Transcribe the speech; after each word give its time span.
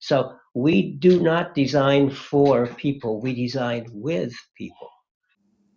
So 0.00 0.34
we 0.54 0.92
do 0.92 1.20
not 1.20 1.54
design 1.54 2.10
for 2.10 2.66
people, 2.66 3.20
we 3.20 3.34
design 3.34 3.86
with 3.92 4.32
people. 4.56 4.88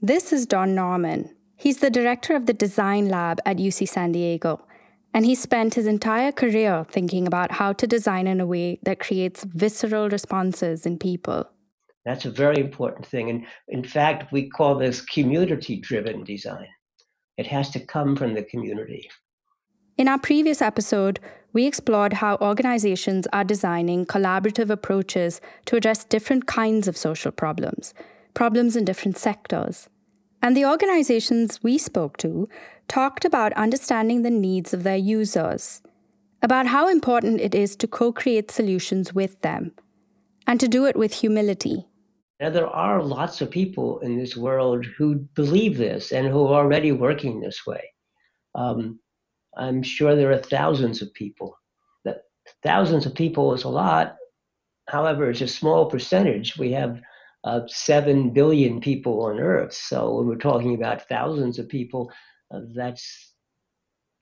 This 0.02 0.34
is 0.34 0.46
Don 0.46 0.74
Norman. 0.74 1.36
He's 1.56 1.78
the 1.78 1.90
director 1.90 2.36
of 2.36 2.46
the 2.46 2.54
design 2.54 3.10
lab 3.10 3.40
at 3.46 3.58
UC 3.58 3.88
San 3.88 4.12
Diego, 4.14 4.66
and 5.14 5.26
he 5.26 5.36
spent 5.36 5.76
his 5.76 5.88
entire 5.88 6.32
career 6.32 6.86
thinking 6.90 7.28
about 7.28 7.52
how 7.52 7.74
to 7.74 7.86
design 7.86 8.26
in 8.26 8.42
a 8.42 8.48
way 8.48 8.80
that 8.84 9.00
creates 9.00 9.44
visceral 9.44 10.10
responses 10.10 10.86
in 10.86 10.98
people. 10.98 11.46
That's 12.06 12.26
a 12.26 12.32
very 12.32 12.60
important 12.60 13.06
thing. 13.06 13.30
And 13.30 13.46
in 13.68 13.84
fact, 13.84 14.32
we 14.32 14.50
call 14.50 14.76
this 14.76 15.02
community 15.02 15.80
driven 15.80 16.24
design. 16.24 16.68
It 17.38 17.48
has 17.48 17.70
to 17.72 17.80
come 17.80 18.16
from 18.16 18.34
the 18.34 18.44
community. 18.44 19.10
In 19.98 20.08
our 20.08 20.20
previous 20.20 20.62
episode, 20.62 21.20
we 21.54 21.66
explored 21.68 22.14
how 22.14 22.38
organizations 22.42 23.28
are 23.32 23.44
designing 23.44 24.06
collaborative 24.06 24.70
approaches 24.70 25.40
to 25.66 25.76
address 25.76 26.04
different 26.04 26.48
kinds 26.48 26.88
of 26.88 26.98
social 26.98 27.32
problems, 27.32 27.94
problems 28.34 28.76
in 28.76 28.84
different 28.84 29.18
sectors. 29.18 29.88
And 30.42 30.58
the 30.58 30.66
organizations 30.66 31.62
we 31.64 31.78
spoke 31.78 32.18
to 32.18 32.50
talked 32.88 33.24
about 33.24 33.54
understanding 33.54 34.24
the 34.24 34.32
needs 34.32 34.74
of 34.74 34.84
their 34.84 34.98
users, 34.98 35.82
about 36.42 36.68
how 36.68 36.90
important 36.90 37.40
it 37.40 37.56
is 37.56 37.76
to 37.78 37.88
co 37.88 38.12
create 38.12 38.52
solutions 38.52 39.14
with 39.14 39.40
them, 39.42 39.72
and 40.46 40.60
to 40.60 40.68
do 40.68 40.86
it 40.86 40.98
with 40.98 41.14
humility. 41.14 41.86
Now, 42.40 42.50
there 42.50 42.68
are 42.68 43.02
lots 43.02 43.40
of 43.40 43.52
people 43.52 44.00
in 44.00 44.18
this 44.18 44.36
world 44.36 44.86
who 44.98 45.16
believe 45.36 45.78
this 45.78 46.12
and 46.12 46.28
who 46.28 46.46
are 46.48 46.64
already 46.64 46.92
working 46.92 47.40
this 47.40 47.66
way. 47.66 47.94
Um, 48.56 49.00
I'm 49.58 49.84
sure 49.84 50.16
there 50.16 50.32
are 50.32 50.38
thousands 50.38 51.02
of 51.02 51.14
people. 51.14 51.58
That 52.06 52.24
thousands 52.64 53.06
of 53.06 53.16
people 53.16 53.54
is 53.54 53.64
a 53.64 53.70
lot. 53.70 54.16
However, 54.90 55.30
it's 55.30 55.42
a 55.42 55.48
small 55.48 55.90
percentage. 55.90 56.58
We 56.58 56.72
have 56.72 57.02
uh, 57.44 57.62
seven 57.68 58.32
billion 58.32 58.80
people 58.80 59.24
on 59.26 59.40
Earth. 59.40 59.74
So 59.74 60.16
when 60.16 60.28
we're 60.28 60.36
talking 60.36 60.76
about 60.76 61.08
thousands 61.08 61.60
of 61.60 61.70
people, 61.70 62.12
uh, 62.54 62.62
that's 62.76 63.34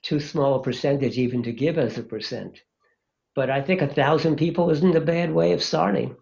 too 0.04 0.20
small 0.20 0.56
a 0.56 0.64
percentage 0.64 1.18
even 1.18 1.44
to 1.44 1.52
give 1.52 1.78
as 1.78 1.98
a 1.98 2.04
percent. 2.04 2.60
But 3.36 3.50
I 3.50 3.62
think 3.62 3.82
a 3.82 3.88
thousand 3.88 4.36
people 4.38 4.70
isn't 4.72 4.96
a 4.96 5.02
bad 5.02 5.34
way 5.34 5.54
of 5.54 5.64
starting 5.64 6.16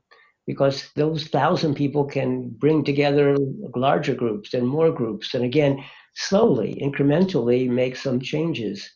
because 0.45 0.89
those 0.95 1.27
thousand 1.27 1.75
people 1.75 2.05
can 2.05 2.49
bring 2.49 2.83
together 2.83 3.35
larger 3.75 4.15
groups 4.15 4.53
and 4.53 4.67
more 4.67 4.91
groups 4.91 5.33
and 5.33 5.43
again 5.43 5.83
slowly 6.15 6.79
incrementally 6.81 7.69
make 7.69 7.95
some 7.95 8.19
changes 8.19 8.89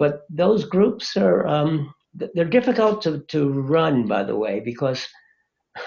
but 0.00 0.22
those 0.30 0.64
groups 0.64 1.16
are 1.16 1.46
um, 1.46 1.94
they're 2.34 2.44
difficult 2.44 3.02
to, 3.02 3.20
to 3.28 3.50
run 3.50 4.08
by 4.08 4.24
the 4.24 4.34
way 4.34 4.58
because 4.58 5.06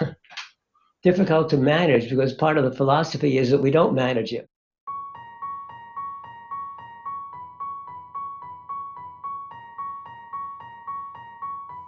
difficult 1.02 1.50
to 1.50 1.58
manage 1.58 2.08
because 2.08 2.32
part 2.32 2.56
of 2.56 2.64
the 2.64 2.72
philosophy 2.72 3.36
is 3.36 3.50
that 3.50 3.58
we 3.58 3.70
don't 3.70 3.94
manage 3.94 4.32
it 4.32 4.48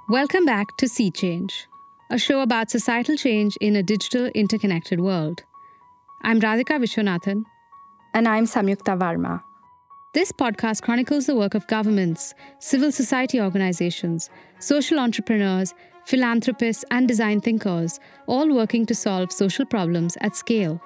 Welcome 0.08 0.44
back 0.44 0.76
to 0.76 0.88
Sea 0.88 1.10
Change 1.10 1.66
a 2.10 2.18
show 2.18 2.40
about 2.40 2.70
societal 2.70 3.16
change 3.16 3.56
in 3.60 3.74
a 3.74 3.82
digital 3.82 4.26
interconnected 4.26 5.00
world. 5.00 5.42
I'm 6.22 6.40
Radhika 6.40 6.78
Vishwanathan. 6.78 7.42
And 8.14 8.28
I'm 8.28 8.44
Samyukta 8.44 8.96
Varma. 8.96 9.42
This 10.16 10.32
podcast 10.32 10.80
chronicles 10.80 11.26
the 11.26 11.36
work 11.36 11.54
of 11.54 11.66
governments, 11.66 12.32
civil 12.58 12.90
society 12.90 13.38
organizations, 13.38 14.30
social 14.60 14.98
entrepreneurs, 14.98 15.74
philanthropists, 16.06 16.86
and 16.90 17.06
design 17.06 17.42
thinkers, 17.42 18.00
all 18.26 18.50
working 18.50 18.86
to 18.86 18.94
solve 18.94 19.30
social 19.30 19.66
problems 19.66 20.16
at 20.22 20.34
scale. 20.34 20.80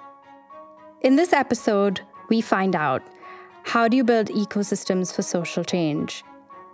In 1.02 1.14
this 1.14 1.32
episode, 1.32 2.00
we 2.28 2.40
find 2.40 2.74
out 2.74 3.04
how 3.62 3.86
do 3.86 3.96
you 3.96 4.02
build 4.02 4.30
ecosystems 4.30 5.14
for 5.14 5.22
social 5.22 5.62
change? 5.62 6.24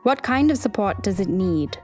What 0.04 0.22
kind 0.22 0.50
of 0.50 0.56
support 0.56 1.02
does 1.02 1.20
it 1.20 1.28
need? 1.28 1.76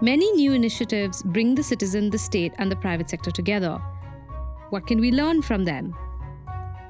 Many 0.00 0.32
new 0.32 0.54
initiatives 0.54 1.22
bring 1.22 1.56
the 1.56 1.62
citizen, 1.62 2.08
the 2.08 2.16
state, 2.16 2.54
and 2.56 2.72
the 2.72 2.76
private 2.76 3.10
sector 3.10 3.30
together. 3.30 3.76
What 4.70 4.86
can 4.86 4.98
we 4.98 5.12
learn 5.12 5.42
from 5.42 5.66
them? 5.66 5.94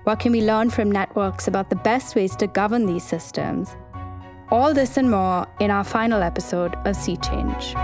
What 0.04 0.18
can 0.18 0.32
we 0.32 0.40
learn 0.40 0.70
from 0.70 0.90
networks 0.90 1.46
about 1.46 1.68
the 1.68 1.76
best 1.76 2.16
ways 2.16 2.34
to 2.36 2.46
govern 2.46 2.86
these 2.86 3.04
systems? 3.04 3.76
All 4.50 4.72
this 4.72 4.96
and 4.96 5.10
more 5.10 5.46
in 5.60 5.70
our 5.70 5.84
final 5.84 6.22
episode 6.22 6.74
of 6.86 6.96
Sea 6.96 7.18
Change. 7.18 7.74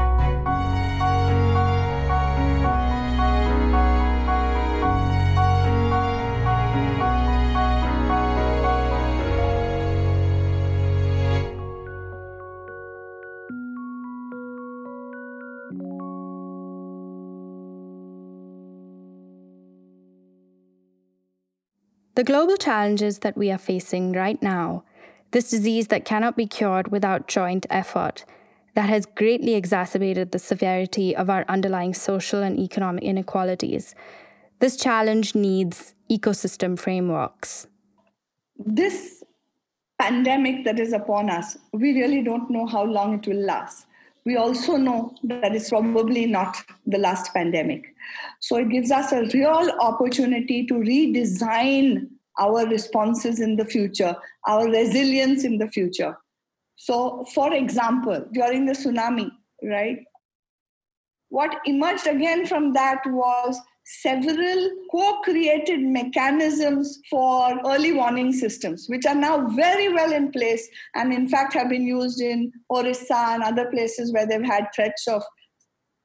The 22.16 22.24
global 22.24 22.56
challenges 22.56 23.18
that 23.18 23.36
we 23.36 23.50
are 23.50 23.58
facing 23.58 24.12
right 24.12 24.42
now, 24.42 24.84
this 25.32 25.50
disease 25.50 25.88
that 25.88 26.06
cannot 26.06 26.34
be 26.34 26.46
cured 26.46 26.88
without 26.88 27.28
joint 27.28 27.66
effort, 27.68 28.24
that 28.74 28.88
has 28.88 29.04
greatly 29.04 29.54
exacerbated 29.54 30.32
the 30.32 30.38
severity 30.38 31.14
of 31.14 31.28
our 31.28 31.44
underlying 31.46 31.92
social 31.92 32.42
and 32.42 32.58
economic 32.58 33.04
inequalities. 33.04 33.94
This 34.60 34.78
challenge 34.78 35.34
needs 35.34 35.94
ecosystem 36.10 36.78
frameworks. 36.78 37.66
This 38.58 39.22
pandemic 39.98 40.64
that 40.64 40.80
is 40.80 40.94
upon 40.94 41.28
us, 41.28 41.58
we 41.74 41.92
really 41.92 42.22
don't 42.22 42.48
know 42.48 42.64
how 42.64 42.84
long 42.84 43.18
it 43.18 43.26
will 43.26 43.44
last. 43.44 43.86
We 44.24 44.36
also 44.36 44.78
know 44.78 45.14
that 45.24 45.54
it's 45.54 45.68
probably 45.68 46.24
not 46.24 46.56
the 46.86 46.96
last 46.96 47.34
pandemic. 47.34 47.94
So 48.40 48.56
it 48.56 48.68
gives 48.68 48.90
us 48.90 49.12
a 49.12 49.28
real 49.34 49.70
opportunity 49.80 50.66
to 50.66 50.74
redesign 50.74 52.08
our 52.38 52.66
responses 52.66 53.40
in 53.40 53.56
the 53.56 53.64
future, 53.64 54.14
our 54.46 54.66
resilience 54.68 55.44
in 55.44 55.58
the 55.58 55.68
future. 55.68 56.16
So, 56.76 57.24
for 57.34 57.54
example, 57.54 58.26
during 58.32 58.66
the 58.66 58.72
tsunami, 58.72 59.30
right, 59.62 60.04
what 61.28 61.58
emerged 61.64 62.06
again 62.06 62.46
from 62.46 62.72
that 62.74 63.00
was 63.06 63.58
several 63.86 64.70
co 64.90 65.20
created 65.20 65.80
mechanisms 65.80 67.00
for 67.08 67.58
early 67.64 67.92
warning 67.92 68.32
systems, 68.32 68.86
which 68.88 69.06
are 69.06 69.14
now 69.14 69.48
very 69.48 69.92
well 69.92 70.12
in 70.12 70.30
place 70.30 70.68
and, 70.94 71.12
in 71.12 71.28
fact, 71.28 71.54
have 71.54 71.68
been 71.68 71.86
used 71.86 72.20
in 72.20 72.52
Orissa 72.70 73.16
and 73.16 73.42
other 73.42 73.70
places 73.70 74.12
where 74.12 74.26
they've 74.26 74.42
had 74.42 74.66
threats 74.74 75.06
of 75.08 75.22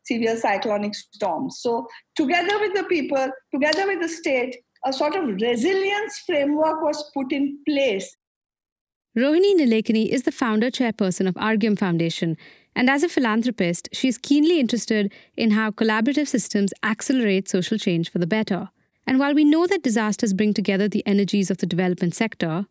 severe 0.03 0.37
cyclonic 0.37 0.95
storms. 0.95 1.59
So, 1.59 1.87
together 2.15 2.59
with 2.59 2.73
the 2.73 2.83
people, 2.83 3.29
together 3.53 3.87
with 3.87 4.01
the 4.01 4.09
state, 4.09 4.57
a 4.85 4.93
sort 4.93 5.15
of 5.15 5.27
resilience 5.41 6.19
framework 6.25 6.81
was 6.81 7.11
put 7.13 7.31
in 7.31 7.59
place. 7.67 8.15
Rohini 9.17 9.55
Nilekani 9.55 10.07
is 10.07 10.23
the 10.23 10.31
founder 10.31 10.71
chairperson 10.71 11.27
of 11.27 11.35
Arghyam 11.35 11.77
Foundation, 11.77 12.37
and 12.75 12.89
as 12.89 13.03
a 13.03 13.09
philanthropist, 13.09 13.89
she 13.91 14.07
is 14.07 14.17
keenly 14.17 14.59
interested 14.59 15.11
in 15.35 15.51
how 15.51 15.71
collaborative 15.71 16.27
systems 16.27 16.73
accelerate 16.83 17.49
social 17.49 17.77
change 17.77 18.09
for 18.09 18.19
the 18.19 18.27
better. 18.27 18.69
And 19.05 19.19
while 19.19 19.33
we 19.33 19.43
know 19.43 19.67
that 19.67 19.83
disasters 19.83 20.33
bring 20.33 20.53
together 20.53 20.87
the 20.87 21.05
energies 21.05 21.51
of 21.51 21.57
the 21.57 21.65
development 21.65 22.15
sector, 22.15 22.67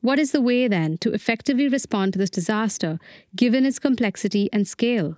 what 0.00 0.18
is 0.18 0.32
the 0.32 0.40
way 0.40 0.66
then 0.66 0.98
to 0.98 1.12
effectively 1.12 1.68
respond 1.68 2.12
to 2.12 2.18
this 2.18 2.30
disaster 2.30 2.98
given 3.34 3.64
its 3.64 3.78
complexity 3.78 4.48
and 4.52 4.66
scale? 4.66 5.16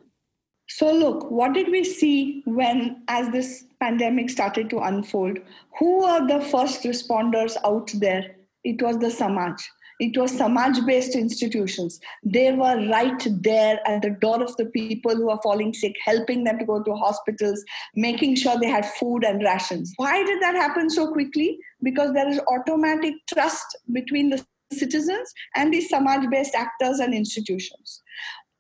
So, 0.68 0.92
look, 0.92 1.30
what 1.30 1.54
did 1.54 1.70
we 1.70 1.82
see 1.82 2.42
when, 2.44 3.02
as 3.08 3.30
this 3.30 3.64
pandemic 3.80 4.28
started 4.28 4.68
to 4.70 4.80
unfold? 4.80 5.38
Who 5.78 6.00
were 6.00 6.26
the 6.26 6.40
first 6.40 6.82
responders 6.82 7.56
out 7.64 7.90
there? 7.94 8.36
It 8.64 8.82
was 8.82 8.98
the 8.98 9.10
Samaj. 9.10 9.62
It 9.98 10.16
was 10.16 10.30
Samaj 10.30 10.78
based 10.86 11.16
institutions. 11.16 11.98
They 12.22 12.52
were 12.52 12.86
right 12.88 13.26
there 13.40 13.80
at 13.88 14.02
the 14.02 14.10
door 14.10 14.42
of 14.42 14.56
the 14.56 14.66
people 14.66 15.16
who 15.16 15.30
are 15.30 15.40
falling 15.42 15.72
sick, 15.72 15.94
helping 16.04 16.44
them 16.44 16.58
to 16.58 16.66
go 16.66 16.82
to 16.82 16.94
hospitals, 16.94 17.64
making 17.96 18.36
sure 18.36 18.58
they 18.58 18.68
had 18.68 18.86
food 18.86 19.24
and 19.24 19.42
rations. 19.42 19.92
Why 19.96 20.22
did 20.22 20.40
that 20.42 20.54
happen 20.54 20.90
so 20.90 21.10
quickly? 21.12 21.58
Because 21.82 22.12
there 22.12 22.28
is 22.28 22.40
automatic 22.46 23.14
trust 23.32 23.66
between 23.92 24.30
the 24.30 24.44
citizens 24.72 25.32
and 25.56 25.72
the 25.72 25.80
Samaj 25.80 26.26
based 26.30 26.54
actors 26.54 27.00
and 27.00 27.14
institutions. 27.14 28.02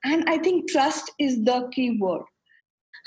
And 0.04 0.24
I 0.28 0.38
think 0.38 0.70
trust 0.70 1.10
is 1.18 1.44
the 1.44 1.68
key 1.72 1.98
word. 2.00 2.22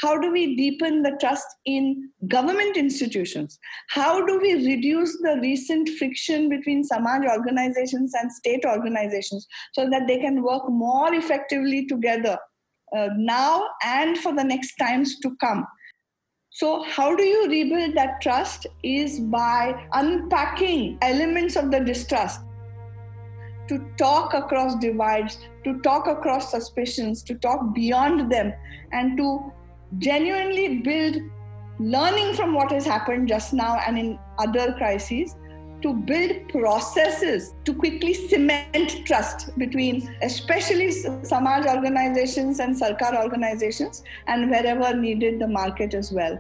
How 0.01 0.19
do 0.19 0.31
we 0.31 0.55
deepen 0.55 1.03
the 1.03 1.15
trust 1.19 1.45
in 1.65 2.09
government 2.27 2.75
institutions? 2.75 3.59
How 3.89 4.25
do 4.25 4.39
we 4.39 4.53
reduce 4.53 5.15
the 5.21 5.37
recent 5.41 5.89
friction 5.89 6.49
between 6.49 6.83
Samaj 6.83 7.23
organizations 7.25 8.13
and 8.19 8.31
state 8.31 8.65
organizations 8.65 9.47
so 9.73 9.89
that 9.89 10.07
they 10.07 10.17
can 10.17 10.41
work 10.41 10.63
more 10.69 11.13
effectively 11.13 11.85
together 11.85 12.37
uh, 12.95 13.09
now 13.15 13.67
and 13.83 14.17
for 14.17 14.33
the 14.33 14.43
next 14.43 14.75
times 14.75 15.19
to 15.19 15.35
come. 15.37 15.65
So, 16.49 16.83
how 16.83 17.15
do 17.15 17.23
you 17.23 17.47
rebuild 17.47 17.95
that 17.95 18.19
trust? 18.21 18.67
Is 18.83 19.19
by 19.19 19.87
unpacking 19.93 20.97
elements 21.01 21.55
of 21.55 21.71
the 21.71 21.79
distrust, 21.79 22.41
to 23.71 23.79
talk 23.97 24.33
across 24.33 24.75
divides, 24.79 25.39
to 25.63 25.79
talk 25.79 26.07
across 26.07 26.51
suspicions, 26.51 27.23
to 27.23 27.35
talk 27.35 27.73
beyond 27.73 28.29
them, 28.29 28.53
and 28.91 29.15
to 29.17 29.51
genuinely 29.97 30.79
build 30.79 31.15
learning 31.79 32.33
from 32.33 32.53
what 32.53 32.69
has 32.69 32.85
happened 32.85 33.29
just 33.29 33.53
now 33.53 33.79
and 33.87 33.97
in 33.97 34.19
other 34.39 34.73
crises 34.73 35.35
to 35.81 35.93
build 35.93 36.49
processes 36.49 37.53
to 37.65 37.73
quickly 37.73 38.13
cement 38.13 38.91
trust 39.05 39.57
between 39.57 40.15
especially 40.21 40.91
samaj 40.91 41.65
organizations 41.65 42.59
and 42.59 42.75
sarkar 42.81 43.13
organizations 43.23 44.03
and 44.27 44.51
wherever 44.51 44.95
needed 44.95 45.39
the 45.39 45.47
market 45.47 45.95
as 45.95 46.11
well. 46.11 46.39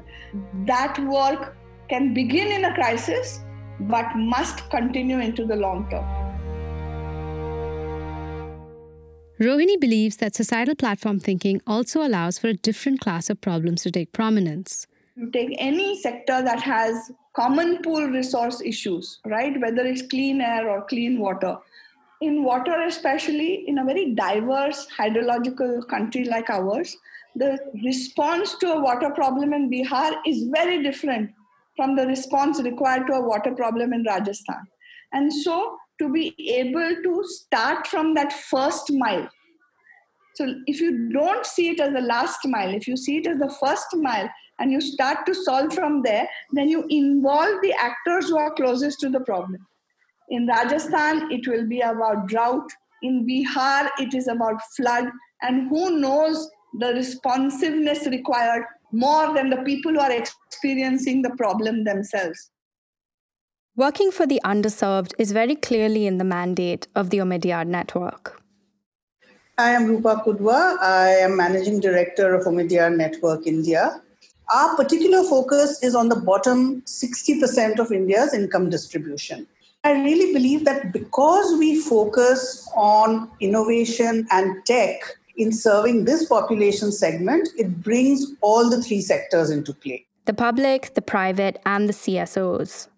That 0.65 0.99
work 1.05 1.57
can 1.89 2.13
begin 2.13 2.51
in 2.51 2.65
a 2.65 2.75
crisis 2.75 3.39
but 3.95 4.15
must 4.15 4.69
continue 4.69 5.19
into 5.19 5.45
the 5.45 5.55
long 5.55 5.89
term 5.89 6.20
Rohini 9.41 9.79
believes 9.79 10.17
that 10.17 10.35
societal 10.35 10.75
platform 10.75 11.19
thinking 11.19 11.61
also 11.65 12.05
allows 12.05 12.37
for 12.37 12.49
a 12.49 12.53
different 12.53 12.99
class 12.99 13.27
of 13.27 13.41
problems 13.41 13.81
to 13.81 13.89
take 13.89 14.13
prominence. 14.13 14.85
Take 15.33 15.55
any 15.57 15.99
sector 15.99 16.43
that 16.43 16.61
has 16.61 17.11
common 17.35 17.81
pool 17.81 18.05
resource 18.07 18.61
issues, 18.61 19.19
right? 19.25 19.59
Whether 19.59 19.83
it's 19.83 20.03
clean 20.03 20.41
air 20.41 20.69
or 20.69 20.85
clean 20.85 21.19
water. 21.19 21.57
In 22.21 22.43
water, 22.43 22.83
especially 22.83 23.67
in 23.67 23.79
a 23.79 23.83
very 23.83 24.13
diverse 24.13 24.85
hydrological 24.95 25.87
country 25.87 26.25
like 26.25 26.51
ours, 26.51 26.95
the 27.35 27.57
response 27.83 28.55
to 28.59 28.73
a 28.73 28.79
water 28.79 29.09
problem 29.09 29.53
in 29.53 29.71
Bihar 29.71 30.17
is 30.23 30.43
very 30.53 30.83
different 30.83 31.31
from 31.75 31.95
the 31.95 32.05
response 32.05 32.61
required 32.61 33.07
to 33.07 33.13
a 33.13 33.27
water 33.27 33.55
problem 33.55 33.91
in 33.91 34.03
Rajasthan. 34.03 34.67
And 35.13 35.33
so, 35.33 35.77
to 36.01 36.11
be 36.11 36.33
able 36.59 36.95
to 37.03 37.23
start 37.25 37.87
from 37.87 38.13
that 38.15 38.33
first 38.33 38.91
mile. 38.91 39.29
So, 40.35 40.55
if 40.65 40.79
you 40.81 41.09
don't 41.11 41.45
see 41.45 41.69
it 41.69 41.79
as 41.79 41.93
the 41.93 42.01
last 42.01 42.39
mile, 42.45 42.73
if 42.73 42.87
you 42.87 42.97
see 42.97 43.17
it 43.17 43.27
as 43.27 43.37
the 43.37 43.53
first 43.59 43.87
mile, 43.95 44.29
and 44.59 44.71
you 44.71 44.79
start 44.79 45.25
to 45.25 45.33
solve 45.33 45.73
from 45.73 46.03
there, 46.03 46.27
then 46.51 46.69
you 46.69 46.85
involve 46.89 47.61
the 47.61 47.73
actors 47.73 48.29
who 48.29 48.37
are 48.37 48.53
closest 48.53 48.99
to 48.99 49.09
the 49.09 49.19
problem. 49.21 49.65
In 50.29 50.47
Rajasthan, 50.47 51.31
it 51.31 51.47
will 51.47 51.67
be 51.67 51.81
about 51.81 52.27
drought. 52.27 52.69
In 53.01 53.27
Bihar, 53.27 53.89
it 53.97 54.13
is 54.13 54.27
about 54.27 54.61
flood. 54.77 55.09
And 55.41 55.67
who 55.69 55.99
knows 55.99 56.49
the 56.79 56.93
responsiveness 56.93 58.05
required 58.07 58.63
more 58.93 59.33
than 59.33 59.49
the 59.49 59.63
people 59.63 59.93
who 59.93 59.99
are 59.99 60.11
experiencing 60.11 61.21
the 61.23 61.35
problem 61.37 61.83
themselves. 61.83 62.51
Working 63.81 64.11
for 64.11 64.27
the 64.27 64.39
underserved 64.45 65.13
is 65.17 65.31
very 65.31 65.55
clearly 65.55 66.05
in 66.05 66.19
the 66.19 66.23
mandate 66.23 66.85
of 66.93 67.09
the 67.09 67.17
Omidyar 67.17 67.65
Network. 67.65 68.39
I 69.57 69.71
am 69.71 69.87
Roopa 69.87 70.23
Kudva. 70.23 70.77
I 70.79 71.07
am 71.21 71.35
Managing 71.35 71.79
Director 71.79 72.35
of 72.35 72.45
Omidyar 72.45 72.95
Network 72.95 73.47
India. 73.47 73.99
Our 74.53 74.75
particular 74.75 75.23
focus 75.23 75.81
is 75.81 75.95
on 75.95 76.09
the 76.09 76.15
bottom 76.15 76.83
60% 76.83 77.79
of 77.79 77.91
India's 77.91 78.35
income 78.35 78.69
distribution. 78.69 79.47
I 79.83 79.93
really 79.93 80.31
believe 80.31 80.63
that 80.65 80.93
because 80.93 81.57
we 81.57 81.81
focus 81.81 82.69
on 82.75 83.31
innovation 83.39 84.27
and 84.29 84.63
tech 84.67 85.01
in 85.37 85.51
serving 85.51 86.05
this 86.05 86.27
population 86.27 86.91
segment, 86.91 87.49
it 87.57 87.81
brings 87.81 88.27
all 88.41 88.69
the 88.69 88.83
three 88.83 89.01
sectors 89.01 89.49
into 89.49 89.73
play 89.73 90.05
the 90.25 90.35
public, 90.35 90.93
the 90.93 91.01
private, 91.01 91.59
and 91.65 91.89
the 91.89 91.93
CSOs. 91.93 92.90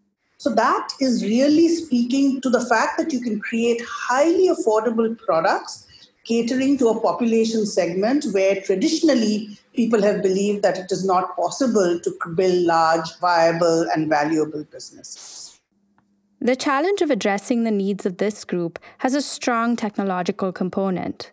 So, 0.43 0.53
that 0.55 0.89
is 0.99 1.23
really 1.23 1.69
speaking 1.69 2.41
to 2.41 2.49
the 2.49 2.65
fact 2.65 2.97
that 2.97 3.13
you 3.13 3.21
can 3.21 3.39
create 3.39 3.81
highly 3.87 4.49
affordable 4.49 5.17
products 5.17 5.87
catering 6.25 6.77
to 6.79 6.89
a 6.89 6.99
population 6.99 7.65
segment 7.65 8.25
where 8.33 8.59
traditionally 8.59 9.57
people 9.73 10.01
have 10.01 10.21
believed 10.21 10.61
that 10.63 10.77
it 10.77 10.91
is 10.91 11.05
not 11.05 11.33
possible 11.37 11.97
to 11.97 12.13
build 12.35 12.65
large, 12.65 13.17
viable, 13.21 13.87
and 13.95 14.09
valuable 14.09 14.65
businesses. 14.65 15.61
The 16.41 16.57
challenge 16.57 17.01
of 17.01 17.09
addressing 17.09 17.63
the 17.63 17.71
needs 17.71 18.05
of 18.05 18.17
this 18.17 18.43
group 18.43 18.79
has 18.97 19.13
a 19.13 19.21
strong 19.21 19.77
technological 19.77 20.51
component. 20.51 21.31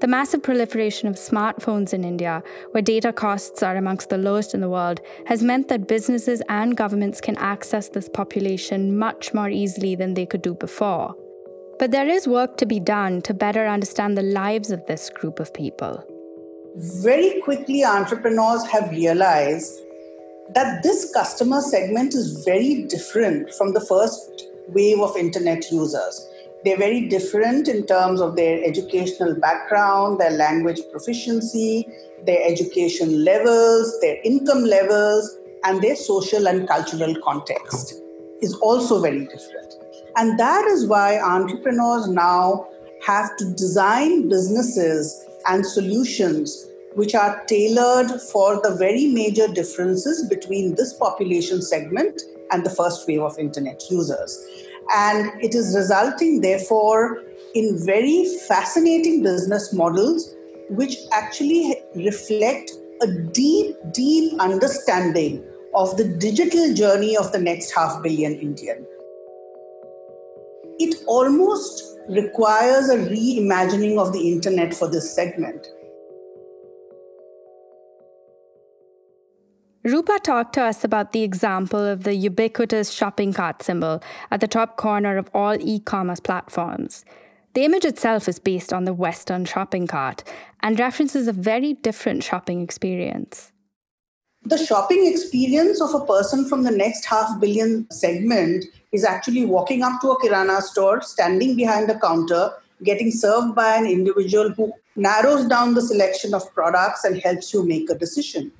The 0.00 0.06
massive 0.06 0.42
proliferation 0.42 1.08
of 1.08 1.16
smartphones 1.16 1.92
in 1.92 2.04
India, 2.04 2.42
where 2.70 2.82
data 2.82 3.12
costs 3.12 3.62
are 3.62 3.76
amongst 3.76 4.10
the 4.10 4.18
lowest 4.18 4.54
in 4.54 4.60
the 4.60 4.68
world, 4.68 5.00
has 5.26 5.42
meant 5.42 5.68
that 5.68 5.88
businesses 5.88 6.42
and 6.48 6.76
governments 6.76 7.20
can 7.20 7.36
access 7.38 7.88
this 7.88 8.08
population 8.08 8.96
much 8.98 9.34
more 9.34 9.50
easily 9.50 9.94
than 9.94 10.14
they 10.14 10.26
could 10.26 10.42
do 10.42 10.54
before. 10.54 11.14
But 11.78 11.90
there 11.90 12.08
is 12.08 12.28
work 12.28 12.56
to 12.58 12.66
be 12.66 12.80
done 12.80 13.22
to 13.22 13.34
better 13.34 13.66
understand 13.66 14.16
the 14.16 14.22
lives 14.22 14.70
of 14.70 14.86
this 14.86 15.10
group 15.10 15.40
of 15.40 15.52
people 15.52 16.04
very 16.78 17.40
quickly 17.40 17.84
entrepreneurs 17.84 18.64
have 18.66 18.90
realized 18.90 19.80
that 20.54 20.82
this 20.82 21.12
customer 21.12 21.60
segment 21.60 22.14
is 22.14 22.44
very 22.44 22.84
different 22.84 23.52
from 23.54 23.72
the 23.72 23.80
first 23.80 24.48
wave 24.68 25.00
of 25.00 25.16
internet 25.16 25.70
users. 25.72 26.28
They're 26.64 26.78
very 26.78 27.08
different 27.08 27.68
in 27.68 27.86
terms 27.86 28.20
of 28.20 28.34
their 28.34 28.62
educational 28.64 29.34
background, 29.34 30.18
their 30.18 30.32
language 30.32 30.80
proficiency, 30.90 31.86
their 32.26 32.40
education 32.44 33.24
levels, 33.24 33.98
their 34.00 34.16
income 34.24 34.64
levels, 34.64 35.38
and 35.64 35.80
their 35.82 35.96
social 35.96 36.48
and 36.48 36.68
cultural 36.68 37.14
context 37.22 38.02
is 38.42 38.54
also 38.56 39.00
very 39.00 39.24
different. 39.26 39.74
And 40.16 40.38
that 40.38 40.64
is 40.66 40.86
why 40.86 41.20
entrepreneurs 41.20 42.08
now 42.08 42.66
have 43.06 43.36
to 43.36 43.54
design 43.54 44.28
businesses 44.28 45.24
and 45.46 45.64
solutions 45.64 46.66
which 46.94 47.14
are 47.14 47.44
tailored 47.44 48.10
for 48.32 48.60
the 48.62 48.74
very 48.74 49.06
major 49.06 49.46
differences 49.46 50.26
between 50.28 50.74
this 50.74 50.92
population 50.94 51.62
segment 51.62 52.22
and 52.50 52.64
the 52.64 52.70
first 52.70 53.06
wave 53.06 53.20
of 53.20 53.38
internet 53.38 53.82
users. 53.90 54.57
And 54.94 55.32
it 55.42 55.54
is 55.54 55.76
resulting, 55.76 56.40
therefore, 56.40 57.22
in 57.54 57.84
very 57.84 58.26
fascinating 58.46 59.22
business 59.22 59.72
models 59.72 60.34
which 60.70 60.96
actually 61.12 61.76
reflect 61.94 62.72
a 63.02 63.06
deep, 63.32 63.76
deep 63.92 64.38
understanding 64.40 65.44
of 65.74 65.96
the 65.96 66.04
digital 66.04 66.74
journey 66.74 67.16
of 67.16 67.32
the 67.32 67.38
next 67.38 67.70
half 67.70 68.02
billion 68.02 68.34
Indian. 68.34 68.86
It 70.78 71.02
almost 71.06 71.98
requires 72.08 72.88
a 72.88 72.96
reimagining 72.96 73.98
of 73.98 74.12
the 74.12 74.32
internet 74.32 74.74
for 74.74 74.88
this 74.88 75.14
segment. 75.14 75.66
Roopa 79.88 80.22
talked 80.22 80.52
to 80.54 80.62
us 80.62 80.84
about 80.84 81.12
the 81.12 81.22
example 81.22 81.80
of 81.80 82.04
the 82.04 82.14
ubiquitous 82.14 82.90
shopping 82.90 83.32
cart 83.32 83.62
symbol 83.62 84.02
at 84.30 84.40
the 84.40 84.46
top 84.46 84.76
corner 84.76 85.16
of 85.16 85.30
all 85.32 85.56
e 85.58 85.80
commerce 85.80 86.20
platforms. 86.20 87.06
The 87.54 87.64
image 87.64 87.86
itself 87.86 88.28
is 88.28 88.38
based 88.38 88.70
on 88.70 88.84
the 88.84 88.92
Western 88.92 89.46
shopping 89.46 89.86
cart 89.86 90.24
and 90.62 90.78
references 90.78 91.26
a 91.26 91.32
very 91.32 91.72
different 91.72 92.22
shopping 92.22 92.60
experience. 92.60 93.50
The 94.44 94.58
shopping 94.58 95.06
experience 95.06 95.80
of 95.80 95.94
a 95.94 96.04
person 96.04 96.46
from 96.46 96.64
the 96.64 96.70
next 96.70 97.06
half 97.06 97.40
billion 97.40 97.90
segment 97.90 98.66
is 98.92 99.04
actually 99.04 99.46
walking 99.46 99.82
up 99.82 100.02
to 100.02 100.10
a 100.10 100.20
Kirana 100.20 100.60
store, 100.60 101.00
standing 101.00 101.56
behind 101.56 101.88
a 101.88 101.98
counter, 101.98 102.50
getting 102.82 103.10
served 103.10 103.54
by 103.54 103.76
an 103.76 103.86
individual 103.86 104.50
who 104.50 104.70
narrows 104.96 105.46
down 105.46 105.72
the 105.72 105.80
selection 105.80 106.34
of 106.34 106.52
products 106.52 107.04
and 107.04 107.22
helps 107.22 107.54
you 107.54 107.64
make 107.64 107.88
a 107.88 107.94
decision. 107.94 108.52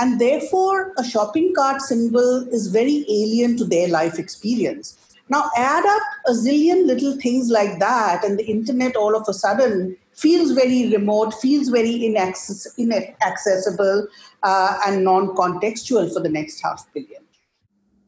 And 0.00 0.18
therefore, 0.18 0.94
a 0.96 1.04
shopping 1.04 1.52
cart 1.54 1.82
symbol 1.82 2.48
is 2.50 2.68
very 2.68 3.04
alien 3.06 3.58
to 3.58 3.66
their 3.66 3.86
life 3.86 4.18
experience. 4.18 4.96
Now, 5.28 5.50
add 5.58 5.84
up 5.84 6.02
a 6.26 6.30
zillion 6.32 6.86
little 6.86 7.16
things 7.18 7.50
like 7.50 7.78
that, 7.80 8.24
and 8.24 8.38
the 8.38 8.46
internet 8.46 8.96
all 8.96 9.14
of 9.14 9.28
a 9.28 9.34
sudden 9.34 9.98
feels 10.14 10.52
very 10.52 10.90
remote, 10.90 11.34
feels 11.34 11.68
very 11.68 12.06
inaccess- 12.06 12.66
inaccessible, 12.78 14.08
uh, 14.42 14.78
and 14.86 15.04
non 15.04 15.28
contextual 15.36 16.10
for 16.12 16.20
the 16.20 16.30
next 16.30 16.62
half 16.62 16.88
billion. 16.94 17.22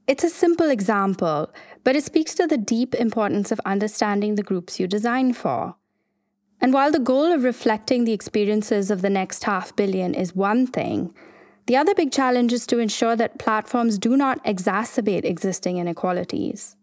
It's 0.07 0.25
a 0.25 0.31
simple 0.31 0.71
example, 0.71 1.53
but 1.85 1.95
it 1.95 2.05
speaks 2.05 2.35
to 2.37 2.47
the 2.47 2.57
deep 2.57 2.95
importance 2.95 3.53
of 3.53 3.61
understanding 3.67 4.37
the 4.37 4.43
groups 4.43 4.81
you 4.81 4.87
design 4.87 5.35
for. 5.35 5.77
And 6.59 6.73
while 6.73 6.91
the 6.91 6.99
goal 6.99 7.31
of 7.33 7.45
reflecting 7.45 8.05
the 8.05 8.13
experiences 8.15 8.91
of 8.91 9.03
the 9.03 9.11
next 9.11 9.45
half 9.45 9.77
billion 9.77 10.15
is 10.15 10.35
one 10.35 10.67
thing, 10.67 11.15
the 11.67 11.77
other 11.77 11.95
big 11.95 12.13
challenge 12.13 12.53
is 12.53 12.67
to 12.67 12.79
ensure 12.79 13.17
that 13.17 13.39
platforms 13.39 13.99
do 13.99 14.17
not 14.17 14.45
exacerbate 14.45 15.25
existing 15.25 15.79
inequalities. 15.79 16.77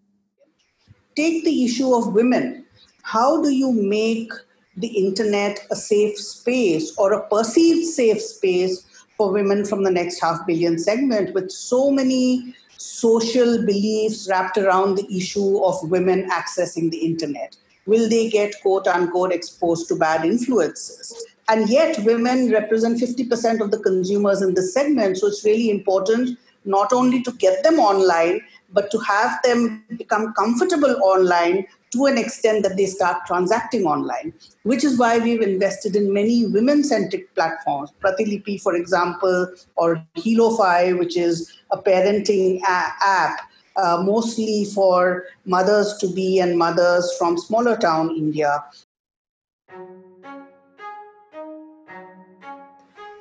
Take 1.15 1.43
the 1.43 1.65
issue 1.65 1.93
of 1.93 2.13
women. 2.13 2.65
How 3.03 3.41
do 3.41 3.49
you 3.49 3.71
make 3.73 4.31
the 4.77 4.87
internet 4.87 5.59
a 5.71 5.75
safe 5.75 6.17
space 6.17 6.95
or 6.97 7.11
a 7.11 7.27
perceived 7.27 7.85
safe 7.85 8.21
space 8.21 8.85
for 9.17 9.31
women 9.33 9.65
from 9.65 9.83
the 9.83 9.91
next 9.91 10.21
half 10.21 10.45
billion 10.47 10.79
segment 10.79 11.33
with 11.33 11.51
so 11.51 11.91
many 11.91 12.55
social 12.77 13.57
beliefs 13.65 14.27
wrapped 14.29 14.57
around 14.57 14.95
the 14.95 15.07
issue 15.15 15.61
of 15.63 15.89
women 15.89 16.29
accessing 16.29 16.89
the 16.91 17.05
internet? 17.05 17.57
Will 17.85 18.07
they 18.07 18.29
get 18.29 18.53
quote 18.61 18.87
unquote 18.87 19.33
exposed 19.33 19.89
to 19.89 19.95
bad 19.95 20.23
influences? 20.23 21.25
And 21.49 21.67
yet, 21.67 21.97
women 22.05 22.51
represent 22.51 22.99
50% 22.99 23.59
of 23.59 23.71
the 23.71 23.79
consumers 23.79 24.43
in 24.43 24.53
this 24.53 24.71
segment. 24.71 25.17
So 25.17 25.27
it's 25.27 25.43
really 25.43 25.71
important 25.71 26.37
not 26.63 26.93
only 26.93 27.23
to 27.23 27.31
get 27.33 27.63
them 27.63 27.79
online, 27.79 28.41
but 28.71 28.91
to 28.91 28.99
have 28.99 29.39
them 29.43 29.83
become 29.97 30.33
comfortable 30.33 30.95
online 31.01 31.65
to 31.91 32.05
an 32.05 32.19
extent 32.19 32.61
that 32.61 32.77
they 32.77 32.85
start 32.85 33.25
transacting 33.25 33.85
online, 33.85 34.31
which 34.61 34.83
is 34.83 34.99
why 34.99 35.17
we've 35.17 35.41
invested 35.41 35.95
in 35.95 36.13
many 36.13 36.45
women 36.45 36.83
centric 36.83 37.33
platforms. 37.33 37.91
Pratilipi, 37.99 38.61
for 38.61 38.75
example, 38.75 39.47
or 39.75 40.05
Healofy, 40.15 40.97
which 40.99 41.17
is 41.17 41.51
a 41.71 41.77
parenting 41.77 42.61
app. 42.63 43.39
Uh, 43.75 44.01
mostly 44.03 44.65
for 44.65 45.23
mothers 45.45 45.95
to 46.01 46.13
be 46.13 46.39
and 46.41 46.57
mothers 46.57 47.15
from 47.17 47.37
smaller 47.37 47.77
town 47.77 48.09
India. 48.09 48.61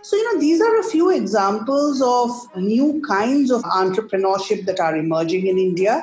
So, 0.09 0.17
you 0.17 0.33
know, 0.33 0.41
these 0.41 0.63
are 0.63 0.81
a 0.81 0.85
few 0.85 1.11
examples 1.11 2.01
of 2.01 2.31
new 2.57 3.03
kinds 3.07 3.51
of 3.51 3.63
entrepreneurship 3.65 4.65
that 4.65 4.81
are 4.81 4.97
emerging 4.97 5.49
in 5.49 5.59
India. 5.59 6.03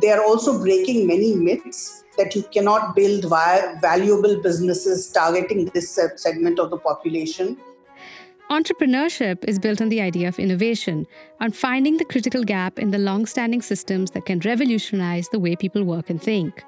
They 0.00 0.10
are 0.12 0.24
also 0.24 0.58
breaking 0.58 1.06
many 1.06 1.34
myths 1.34 2.04
that 2.16 2.34
you 2.34 2.42
cannot 2.44 2.96
build 2.96 3.28
valuable 3.28 4.40
businesses 4.40 5.12
targeting 5.12 5.66
this 5.74 5.90
segment 6.16 6.58
of 6.58 6.70
the 6.70 6.78
population. 6.78 7.58
Entrepreneurship 8.50 9.44
is 9.44 9.58
built 9.58 9.82
on 9.82 9.90
the 9.90 10.00
idea 10.00 10.26
of 10.26 10.38
innovation, 10.38 11.06
on 11.38 11.52
finding 11.52 11.98
the 11.98 12.06
critical 12.06 12.44
gap 12.44 12.78
in 12.78 12.92
the 12.92 12.98
long 12.98 13.26
standing 13.26 13.60
systems 13.60 14.12
that 14.12 14.24
can 14.24 14.38
revolutionize 14.40 15.28
the 15.28 15.38
way 15.38 15.54
people 15.54 15.84
work 15.84 16.08
and 16.08 16.22
think. 16.22 16.64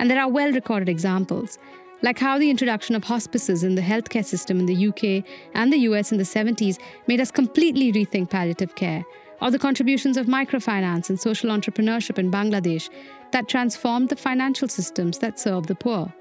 And 0.00 0.10
there 0.10 0.20
are 0.20 0.28
well 0.28 0.50
recorded 0.50 0.88
examples 0.88 1.60
like 2.02 2.18
how 2.18 2.38
the 2.38 2.50
introduction 2.50 2.94
of 2.94 3.04
hospices 3.04 3.64
in 3.64 3.74
the 3.74 3.82
healthcare 3.82 4.24
system 4.24 4.60
in 4.60 4.66
the 4.66 4.88
UK 4.88 5.24
and 5.54 5.72
the 5.72 5.78
US 5.78 6.12
in 6.12 6.18
the 6.18 6.24
70s 6.24 6.78
made 7.06 7.20
us 7.20 7.30
completely 7.30 7.92
rethink 7.92 8.30
palliative 8.30 8.74
care, 8.74 9.04
or 9.40 9.50
the 9.50 9.58
contributions 9.58 10.16
of 10.16 10.26
microfinance 10.26 11.08
and 11.08 11.18
social 11.18 11.50
entrepreneurship 11.50 12.18
in 12.18 12.30
Bangladesh 12.30 12.90
that 13.32 13.48
transformed 13.48 14.08
the 14.08 14.16
financial 14.16 14.68
systems 14.68 15.18
that 15.18 15.38
serve 15.38 15.66
the 15.66 15.74
poor. 15.74 16.12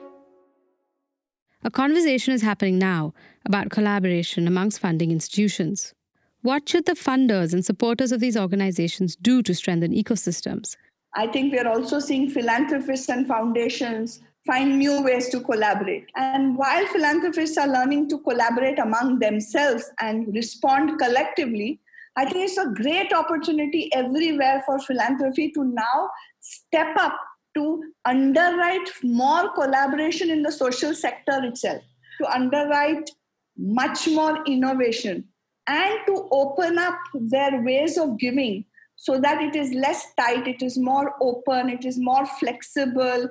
A 1.63 1.71
conversation 1.71 2.33
is 2.33 2.41
happening 2.41 2.77
now 2.77 3.13
about 3.45 3.71
collaboration 3.71 4.47
amongst 4.47 4.79
funding 4.79 5.11
institutions. 5.11 5.93
What 6.41 6.69
should 6.69 6.85
the 6.85 6.93
funders 6.93 7.53
and 7.53 7.65
supporters 7.65 8.11
of 8.11 8.19
these 8.19 8.37
organizations 8.37 9.15
do 9.15 9.41
to 9.41 9.55
strengthen 9.55 9.91
ecosystems? 9.91 10.77
I 11.15 11.27
think 11.27 11.51
we 11.51 11.59
are 11.59 11.67
also 11.67 11.99
seeing 11.99 12.29
philanthropists 12.29 13.09
and 13.09 13.25
foundations 13.25 14.21
find 14.45 14.77
new 14.77 15.01
ways 15.01 15.29
to 15.29 15.39
collaborate. 15.41 16.07
And 16.15 16.57
while 16.57 16.85
philanthropists 16.87 17.57
are 17.57 17.67
learning 17.67 18.09
to 18.09 18.19
collaborate 18.19 18.79
among 18.79 19.19
themselves 19.19 19.89
and 19.99 20.33
respond 20.33 20.99
collectively, 20.99 21.79
I 22.15 22.25
think 22.25 22.49
it's 22.49 22.57
a 22.57 22.67
great 22.67 23.11
opportunity 23.11 23.89
everywhere 23.93 24.63
for 24.65 24.79
philanthropy 24.79 25.51
to 25.51 25.63
now 25.63 26.09
step 26.39 26.95
up 26.97 27.17
to 27.55 27.83
underwrite 28.05 28.89
more 29.03 29.53
collaboration 29.53 30.29
in 30.29 30.43
the 30.43 30.51
social 30.51 30.93
sector 30.93 31.43
itself, 31.43 31.81
to 32.21 32.29
underwrite 32.31 33.09
much 33.57 34.07
more 34.07 34.43
innovation, 34.45 35.25
and 35.67 35.99
to 36.05 36.27
open 36.31 36.77
up 36.77 36.97
their 37.13 37.61
ways 37.63 37.97
of 37.97 38.19
giving 38.19 38.65
so 38.97 39.19
that 39.19 39.41
it 39.41 39.55
is 39.55 39.73
less 39.73 40.13
tight, 40.17 40.47
it 40.47 40.61
is 40.61 40.77
more 40.77 41.15
open, 41.21 41.69
it 41.69 41.85
is 41.85 41.97
more 41.97 42.25
flexible, 42.25 43.29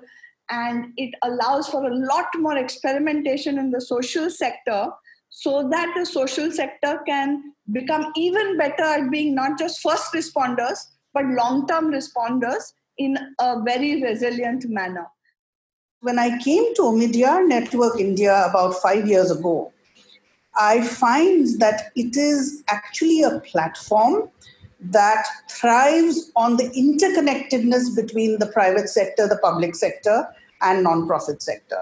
and 0.51 0.93
it 0.97 1.15
allows 1.23 1.69
for 1.69 1.85
a 1.87 1.95
lot 1.95 2.27
more 2.37 2.57
experimentation 2.57 3.59
in 3.59 3.71
the 3.71 3.81
social 3.81 4.31
sector 4.31 4.89
so 5.31 5.69
that 5.69 5.93
the 5.97 6.07
social 6.07 6.51
sector 6.53 7.01
can 7.07 7.53
become 7.73 8.13
even 8.17 8.57
better 8.57 8.85
at 8.85 9.11
being 9.11 9.35
not 9.35 9.59
just 9.59 9.81
first 9.81 10.13
responders 10.13 10.79
but 11.13 11.25
long 11.27 11.67
term 11.67 11.91
responders 11.91 12.73
in 12.99 13.17
a 13.41 13.63
very 13.63 14.03
resilient 14.03 14.69
manner. 14.69 15.07
When 16.01 16.19
I 16.19 16.39
came 16.39 16.75
to 16.75 16.83
Omidyar 16.83 17.47
Network 17.49 17.99
India 17.99 18.45
about 18.49 18.75
five 18.83 19.09
years 19.09 19.31
ago, 19.31 19.73
I 20.57 20.83
find 20.87 21.49
that 21.61 21.91
it 21.97 22.17
is 22.17 22.63
actually 22.69 23.23
a 23.23 23.41
platform 23.41 24.31
that 24.91 25.25
thrives 25.51 26.31
on 26.37 26.57
the 26.57 26.69
interconnectedness 26.71 27.95
between 27.95 28.39
the 28.39 28.47
private 28.47 28.89
sector, 28.89 29.27
the 29.27 29.39
public 29.39 29.75
sector, 29.75 30.27
and 30.63 30.85
nonprofit 30.85 31.43
sector. 31.43 31.81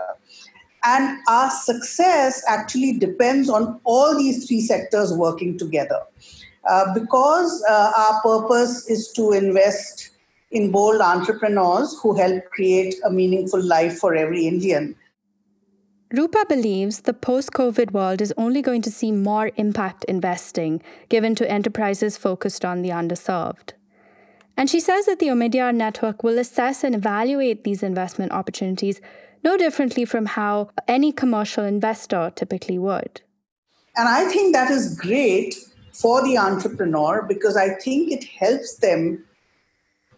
And 0.85 1.18
our 1.28 1.50
success 1.50 2.42
actually 2.49 2.99
depends 2.99 3.49
on 3.49 3.80
all 3.85 4.16
these 4.16 4.47
three 4.47 4.61
sectors 4.61 5.12
working 5.12 5.56
together. 5.56 6.00
Uh, 6.68 6.94
because 6.94 7.64
uh, 7.68 7.92
our 7.97 8.21
purpose 8.23 8.88
is 8.88 9.09
to 9.12 9.32
invest 9.32 10.11
in 10.52 10.71
bold 10.71 11.00
entrepreneurs 11.00 11.99
who 12.00 12.14
help 12.14 12.44
create 12.50 12.94
a 13.04 13.11
meaningful 13.11 13.62
life 13.62 13.99
for 13.99 14.14
every 14.14 14.47
Indian. 14.47 14.94
Roopa 16.12 16.47
believes 16.47 17.00
the 17.00 17.14
post 17.14 17.52
COVID 17.52 17.92
world 17.92 18.21
is 18.21 18.35
only 18.37 18.61
going 18.61 18.83
to 18.83 18.90
see 18.90 19.11
more 19.11 19.50
impact 19.57 20.04
investing 20.04 20.83
given 21.09 21.35
to 21.37 21.50
enterprises 21.50 22.19
focused 22.19 22.66
on 22.66 22.83
the 22.83 22.90
underserved. 22.90 23.73
And 24.54 24.69
she 24.69 24.78
says 24.78 25.07
that 25.07 25.21
the 25.21 25.28
Omidyar 25.28 25.75
network 25.75 26.23
will 26.23 26.38
assess 26.38 26.85
and 26.85 26.95
evaluate 26.95 27.64
these 27.64 27.83
investment 27.83 28.31
opportunities 28.33 29.00
no 29.42 29.57
differently 29.57 30.04
from 30.04 30.26
how 30.26 30.69
any 30.87 31.12
commercial 31.12 31.64
investor 31.64 32.31
typically 32.37 32.78
would. 32.78 33.23
And 33.97 34.07
I 34.07 34.28
think 34.28 34.54
that 34.54 34.71
is 34.71 34.95
great 34.95 35.57
for 35.95 36.23
the 36.23 36.37
entrepreneur 36.37 37.23
because 37.23 37.57
I 37.57 37.71
think 37.76 38.12
it 38.12 38.25
helps 38.25 38.76
them 38.76 39.25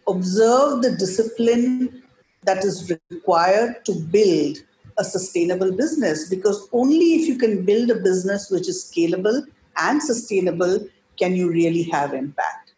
observe 0.09 0.81
the 0.81 0.93
discipline 0.97 2.03
that 2.43 2.65
is 2.65 2.91
required 3.09 3.85
to 3.85 3.93
build 3.93 4.57
a 4.97 5.03
sustainable 5.03 5.71
business 5.71 6.29
because 6.29 6.67
only 6.71 7.15
if 7.15 7.27
you 7.27 7.37
can 7.37 7.65
build 7.65 7.89
a 7.89 7.95
business 7.95 8.49
which 8.49 8.67
is 8.67 8.91
scalable 8.91 9.45
and 9.77 10.01
sustainable 10.01 10.87
can 11.17 11.35
you 11.35 11.49
really 11.49 11.83
have 11.83 12.13
impact. 12.13 12.73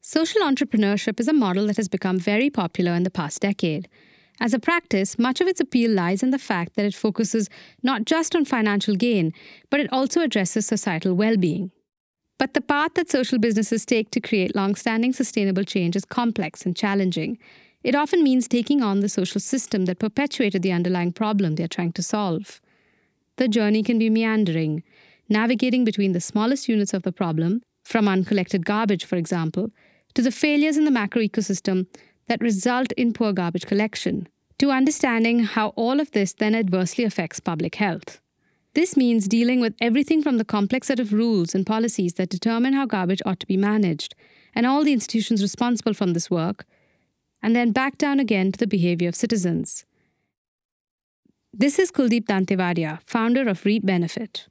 Social 0.00 0.42
entrepreneurship 0.42 1.18
is 1.18 1.28
a 1.28 1.32
model 1.32 1.66
that 1.66 1.76
has 1.76 1.88
become 1.88 2.18
very 2.18 2.50
popular 2.50 2.92
in 2.92 3.04
the 3.04 3.10
past 3.10 3.40
decade. 3.40 3.88
As 4.40 4.52
a 4.52 4.58
practice, 4.58 5.18
much 5.18 5.40
of 5.40 5.46
its 5.46 5.60
appeal 5.60 5.90
lies 5.90 6.22
in 6.22 6.30
the 6.30 6.38
fact 6.38 6.74
that 6.74 6.84
it 6.84 6.94
focuses 6.94 7.48
not 7.82 8.04
just 8.04 8.34
on 8.34 8.44
financial 8.44 8.96
gain, 8.96 9.32
but 9.70 9.80
it 9.80 9.92
also 9.92 10.20
addresses 10.20 10.66
societal 10.66 11.14
well 11.14 11.36
being. 11.36 11.70
But 12.38 12.54
the 12.54 12.60
path 12.60 12.94
that 12.94 13.10
social 13.10 13.38
businesses 13.38 13.86
take 13.86 14.10
to 14.10 14.20
create 14.20 14.56
long 14.56 14.74
standing 14.74 15.12
sustainable 15.12 15.64
change 15.64 15.94
is 15.94 16.04
complex 16.04 16.66
and 16.66 16.76
challenging, 16.76 17.38
it 17.84 17.94
often 17.94 18.24
means 18.24 18.48
taking 18.48 18.82
on 18.82 19.00
the 19.00 19.08
social 19.08 19.40
system 19.40 19.84
that 19.84 19.98
perpetuated 19.98 20.62
the 20.62 20.72
underlying 20.72 21.12
problem 21.12 21.54
they're 21.54 21.68
trying 21.68 21.92
to 21.92 22.02
solve. 22.02 22.60
The 23.36 23.46
journey 23.46 23.82
can 23.82 23.98
be 23.98 24.08
meandering, 24.08 24.82
navigating 25.28 25.84
between 25.84 26.12
the 26.12 26.20
smallest 26.20 26.68
units 26.68 26.94
of 26.94 27.02
the 27.02 27.12
problem, 27.12 27.62
from 27.84 28.08
uncollected 28.08 28.64
garbage, 28.64 29.04
for 29.04 29.16
example, 29.16 29.70
to 30.14 30.22
the 30.22 30.30
failures 30.30 30.78
in 30.78 30.86
the 30.86 30.90
macro 30.90 31.20
ecosystem 31.20 31.86
that 32.26 32.40
result 32.40 32.92
in 32.92 33.12
poor 33.12 33.34
garbage 33.34 33.66
collection, 33.66 34.28
to 34.58 34.70
understanding 34.70 35.40
how 35.40 35.68
all 35.76 36.00
of 36.00 36.10
this 36.12 36.32
then 36.32 36.54
adversely 36.54 37.04
affects 37.04 37.38
public 37.38 37.74
health. 37.74 38.20
This 38.72 38.96
means 38.96 39.28
dealing 39.28 39.60
with 39.60 39.74
everything 39.80 40.22
from 40.22 40.38
the 40.38 40.44
complex 40.44 40.86
set 40.86 40.98
of 40.98 41.12
rules 41.12 41.54
and 41.54 41.66
policies 41.66 42.14
that 42.14 42.30
determine 42.30 42.72
how 42.72 42.86
garbage 42.86 43.22
ought 43.26 43.40
to 43.40 43.46
be 43.46 43.58
managed, 43.58 44.14
and 44.54 44.64
all 44.64 44.84
the 44.84 44.92
institutions 44.92 45.42
responsible 45.42 45.92
for 45.92 46.06
this 46.06 46.30
work, 46.30 46.64
and 47.44 47.54
then 47.54 47.72
back 47.72 47.98
down 47.98 48.18
again 48.18 48.50
to 48.52 48.58
the 48.58 48.66
behavior 48.66 49.10
of 49.10 49.14
citizens. 49.14 49.84
This 51.52 51.78
is 51.78 51.92
Kuldeep 51.92 52.24
Dantewadia, 52.24 53.00
founder 53.06 53.46
of 53.48 53.66
Reap 53.66 53.84
Benefit. 53.84 54.48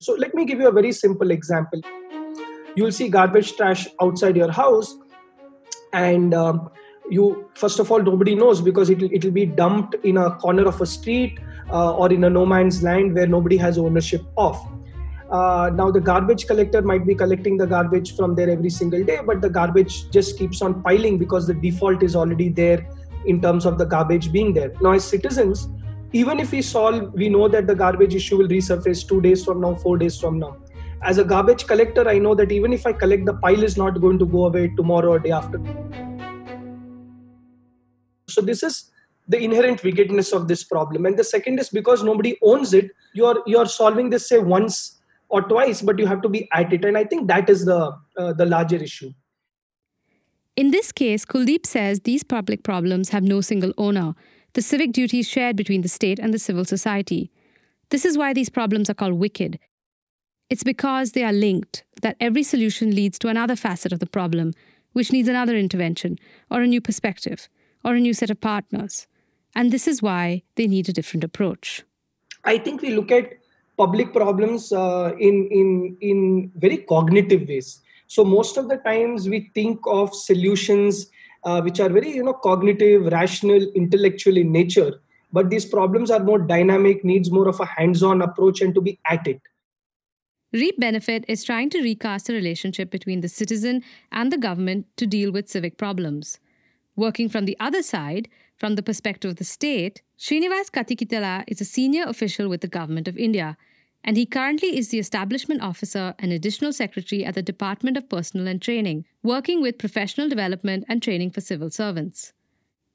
So, 0.00 0.14
let 0.14 0.34
me 0.34 0.44
give 0.44 0.58
you 0.58 0.66
a 0.66 0.72
very 0.72 0.90
simple 0.90 1.30
example. 1.30 1.80
You'll 2.74 2.90
see 2.90 3.08
garbage 3.08 3.56
trash 3.56 3.86
outside 4.00 4.36
your 4.36 4.50
house, 4.50 4.96
and 5.92 6.34
um, 6.34 6.70
you, 7.08 7.48
first 7.54 7.78
of 7.78 7.92
all, 7.92 8.02
nobody 8.02 8.34
knows 8.34 8.60
because 8.60 8.90
it 8.90 9.24
will 9.24 9.30
be 9.30 9.46
dumped 9.46 9.94
in 10.02 10.16
a 10.16 10.32
corner 10.38 10.66
of 10.66 10.80
a 10.80 10.86
street 10.86 11.38
uh, 11.70 11.94
or 11.94 12.12
in 12.12 12.24
a 12.24 12.30
no 12.30 12.44
man's 12.44 12.82
land 12.82 13.14
where 13.14 13.28
nobody 13.28 13.56
has 13.58 13.78
ownership 13.78 14.22
of 14.36 14.60
uh, 15.32 15.70
now 15.74 15.90
the 15.90 16.00
garbage 16.00 16.46
collector 16.46 16.82
might 16.82 17.04
be 17.06 17.14
collecting 17.14 17.56
the 17.56 17.66
garbage 17.66 18.14
from 18.16 18.34
there 18.34 18.50
every 18.50 18.70
single 18.70 19.02
day 19.02 19.20
but 19.26 19.40
the 19.40 19.50
garbage 19.50 20.10
just 20.10 20.38
keeps 20.38 20.62
on 20.62 20.82
piling 20.82 21.18
because 21.18 21.46
the 21.46 21.54
default 21.54 22.02
is 22.02 22.14
already 22.14 22.48
there 22.48 22.86
in 23.26 23.40
terms 23.40 23.66
of 23.66 23.78
the 23.78 23.84
garbage 23.84 24.32
being 24.32 24.52
there 24.52 24.72
now 24.80 24.92
as 24.92 25.04
citizens 25.04 25.68
even 26.14 26.40
if 26.40 26.52
we 26.52 26.60
solve, 26.60 27.14
we 27.14 27.30
know 27.30 27.48
that 27.48 27.66
the 27.66 27.74
garbage 27.74 28.14
issue 28.14 28.36
will 28.36 28.48
resurface 28.48 29.06
two 29.08 29.22
days 29.22 29.44
from 29.44 29.62
now, 29.62 29.74
four 29.74 29.96
days 29.96 30.20
from 30.20 30.38
now. 30.38 30.58
As 31.02 31.16
a 31.16 31.24
garbage 31.24 31.66
collector, 31.66 32.06
I 32.06 32.18
know 32.18 32.34
that 32.34 32.52
even 32.52 32.72
if 32.74 32.86
I 32.86 32.92
collect, 32.92 33.24
the 33.24 33.32
pile 33.34 33.62
is 33.62 33.78
not 33.78 34.00
going 34.00 34.18
to 34.18 34.26
go 34.26 34.44
away 34.46 34.68
tomorrow 34.76 35.12
or 35.12 35.18
day 35.18 35.30
after. 35.30 35.58
So 38.28 38.42
this 38.42 38.62
is 38.62 38.90
the 39.26 39.38
inherent 39.38 39.82
wickedness 39.82 40.32
of 40.32 40.48
this 40.48 40.64
problem. 40.64 41.06
And 41.06 41.18
the 41.18 41.24
second 41.24 41.58
is 41.58 41.70
because 41.70 42.02
nobody 42.02 42.36
owns 42.42 42.74
it, 42.74 42.90
you're 43.14 43.42
you're 43.46 43.66
solving 43.66 44.10
this 44.10 44.28
say 44.28 44.38
once 44.38 45.01
or 45.32 45.42
twice, 45.42 45.82
but 45.82 45.98
you 45.98 46.06
have 46.06 46.22
to 46.22 46.28
be 46.28 46.46
at 46.52 46.72
it. 46.72 46.84
And 46.84 46.96
I 46.96 47.04
think 47.04 47.26
that 47.28 47.50
is 47.50 47.64
the 47.64 47.80
uh, 48.18 48.32
the 48.34 48.46
larger 48.46 48.76
issue. 48.76 49.10
In 50.54 50.70
this 50.70 50.92
case, 50.92 51.24
Kuldeep 51.24 51.66
says 51.66 52.00
these 52.00 52.22
public 52.22 52.62
problems 52.62 53.08
have 53.08 53.24
no 53.24 53.40
single 53.40 53.72
owner. 53.78 54.14
The 54.52 54.62
civic 54.62 54.92
duty 54.92 55.20
is 55.20 55.28
shared 55.28 55.56
between 55.56 55.80
the 55.80 55.88
state 55.88 56.18
and 56.18 56.34
the 56.34 56.38
civil 56.38 56.66
society. 56.66 57.30
This 57.88 58.04
is 58.04 58.18
why 58.18 58.34
these 58.34 58.50
problems 58.50 58.90
are 58.90 58.94
called 58.94 59.14
wicked. 59.14 59.58
It's 60.50 60.62
because 60.62 61.12
they 61.12 61.24
are 61.24 61.32
linked 61.32 61.84
that 62.02 62.16
every 62.20 62.42
solution 62.42 62.94
leads 62.94 63.18
to 63.20 63.28
another 63.28 63.56
facet 63.56 63.92
of 63.92 64.00
the 64.00 64.12
problem, 64.18 64.52
which 64.92 65.12
needs 65.12 65.28
another 65.28 65.56
intervention, 65.56 66.18
or 66.50 66.60
a 66.60 66.66
new 66.66 66.82
perspective, 66.82 67.48
or 67.82 67.94
a 67.94 68.00
new 68.00 68.12
set 68.12 68.28
of 68.28 68.42
partners. 68.42 69.06
And 69.54 69.70
this 69.70 69.88
is 69.88 70.02
why 70.02 70.42
they 70.56 70.66
need 70.66 70.90
a 70.90 70.92
different 70.92 71.24
approach. 71.24 71.84
I 72.44 72.58
think 72.58 72.82
we 72.82 72.94
look 72.94 73.10
at 73.10 73.41
public 73.76 74.12
problems 74.12 74.72
uh, 74.72 75.12
in, 75.18 75.48
in, 75.50 75.96
in 76.00 76.52
very 76.56 76.78
cognitive 76.78 77.48
ways. 77.48 77.80
So 78.06 78.24
most 78.24 78.56
of 78.56 78.68
the 78.68 78.76
times 78.78 79.28
we 79.28 79.50
think 79.54 79.80
of 79.86 80.14
solutions 80.14 81.10
uh, 81.44 81.60
which 81.60 81.80
are 81.80 81.88
very 81.88 82.10
you 82.10 82.22
know 82.22 82.34
cognitive, 82.34 83.06
rational, 83.06 83.62
intellectual 83.74 84.36
in 84.36 84.52
nature. 84.52 85.00
But 85.32 85.50
these 85.50 85.64
problems 85.64 86.10
are 86.10 86.22
more 86.22 86.38
dynamic, 86.38 87.04
needs 87.04 87.30
more 87.30 87.48
of 87.48 87.58
a 87.58 87.64
hands-on 87.64 88.20
approach 88.20 88.60
and 88.60 88.74
to 88.74 88.80
be 88.80 89.00
at 89.08 89.26
it. 89.26 89.40
Reap 90.52 90.78
Benefit 90.78 91.24
is 91.28 91.42
trying 91.42 91.70
to 91.70 91.82
recast 91.82 92.26
the 92.26 92.34
relationship 92.34 92.90
between 92.90 93.22
the 93.22 93.28
citizen 93.28 93.82
and 94.10 94.30
the 94.30 94.36
government 94.36 94.86
to 94.98 95.06
deal 95.06 95.32
with 95.32 95.48
civic 95.48 95.78
problems. 95.78 96.38
Working 96.94 97.30
from 97.30 97.46
the 97.46 97.56
other 97.58 97.82
side, 97.82 98.28
from 98.62 98.76
the 98.76 98.82
perspective 98.82 99.28
of 99.28 99.38
the 99.38 99.44
state, 99.44 100.02
Srinivas 100.16 100.70
Kathikithala 100.70 101.42
is 101.48 101.60
a 101.60 101.64
senior 101.64 102.04
official 102.04 102.48
with 102.48 102.60
the 102.60 102.68
Government 102.68 103.08
of 103.08 103.16
India 103.16 103.56
and 104.04 104.16
he 104.16 104.24
currently 104.24 104.78
is 104.78 104.90
the 104.90 105.00
establishment 105.00 105.60
officer 105.60 106.14
and 106.20 106.30
additional 106.30 106.72
secretary 106.72 107.24
at 107.24 107.34
the 107.34 107.42
Department 107.42 107.96
of 107.96 108.08
Personnel 108.08 108.46
and 108.46 108.62
Training, 108.62 109.04
working 109.20 109.60
with 109.60 109.78
professional 109.78 110.28
development 110.28 110.84
and 110.88 111.02
training 111.02 111.32
for 111.32 111.40
civil 111.40 111.70
servants. 111.70 112.34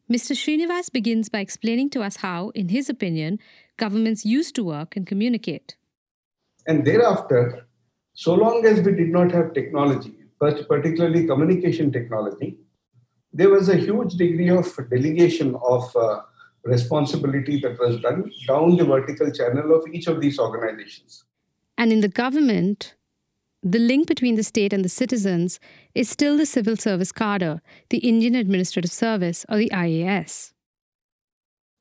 Mr. 0.09 0.38
Srinivas 0.41 0.89
begins 0.89 1.27
by 1.27 1.39
explaining 1.39 1.89
to 1.89 2.01
us 2.01 2.17
how, 2.27 2.51
in 2.55 2.69
his 2.69 2.89
opinion, 2.89 3.38
governments 3.75 4.24
used 4.24 4.55
to 4.55 4.63
work 4.63 4.95
and 4.95 5.05
communicate. 5.05 5.75
And 6.65 6.88
thereafter, 6.88 7.67
so 8.13 8.33
long 8.33 8.65
as 8.65 8.79
we 8.79 8.93
did 8.93 9.09
not 9.09 9.33
have 9.33 9.53
technology, 9.53 10.15
particularly 10.39 11.27
communication 11.27 11.91
technology, 11.91 12.57
there 13.38 13.51
was 13.51 13.70
a 13.70 13.75
huge 13.75 14.13
degree 14.15 14.50
of 14.50 14.65
delegation 14.89 15.56
of 15.67 15.96
uh, 15.96 16.22
responsibility 16.63 17.60
that 17.60 17.77
was 17.79 18.00
done 18.01 18.32
down 18.48 18.75
the 18.77 18.84
vertical 18.84 19.32
channel 19.32 19.75
of 19.75 19.88
each 19.94 20.08
of 20.08 20.20
these 20.20 20.39
organizations. 20.39 21.24
And 21.77 21.94
in 21.94 22.01
the 22.01 22.08
government, 22.08 22.96
the 23.62 23.77
link 23.77 24.08
between 24.08 24.36
the 24.36 24.44
state 24.44 24.74
and 24.74 24.84
the 24.84 24.89
citizens 24.89 25.60
is 25.94 26.10
still 26.10 26.36
the 26.36 26.48
civil 26.48 26.75
service 26.75 27.12
cadre, 27.12 27.62
the 27.89 28.00
Indian 28.00 28.34
Administrative 28.34 28.91
Service, 28.91 29.46
or 29.50 29.58
the 29.58 29.70
IAS. 29.72 30.53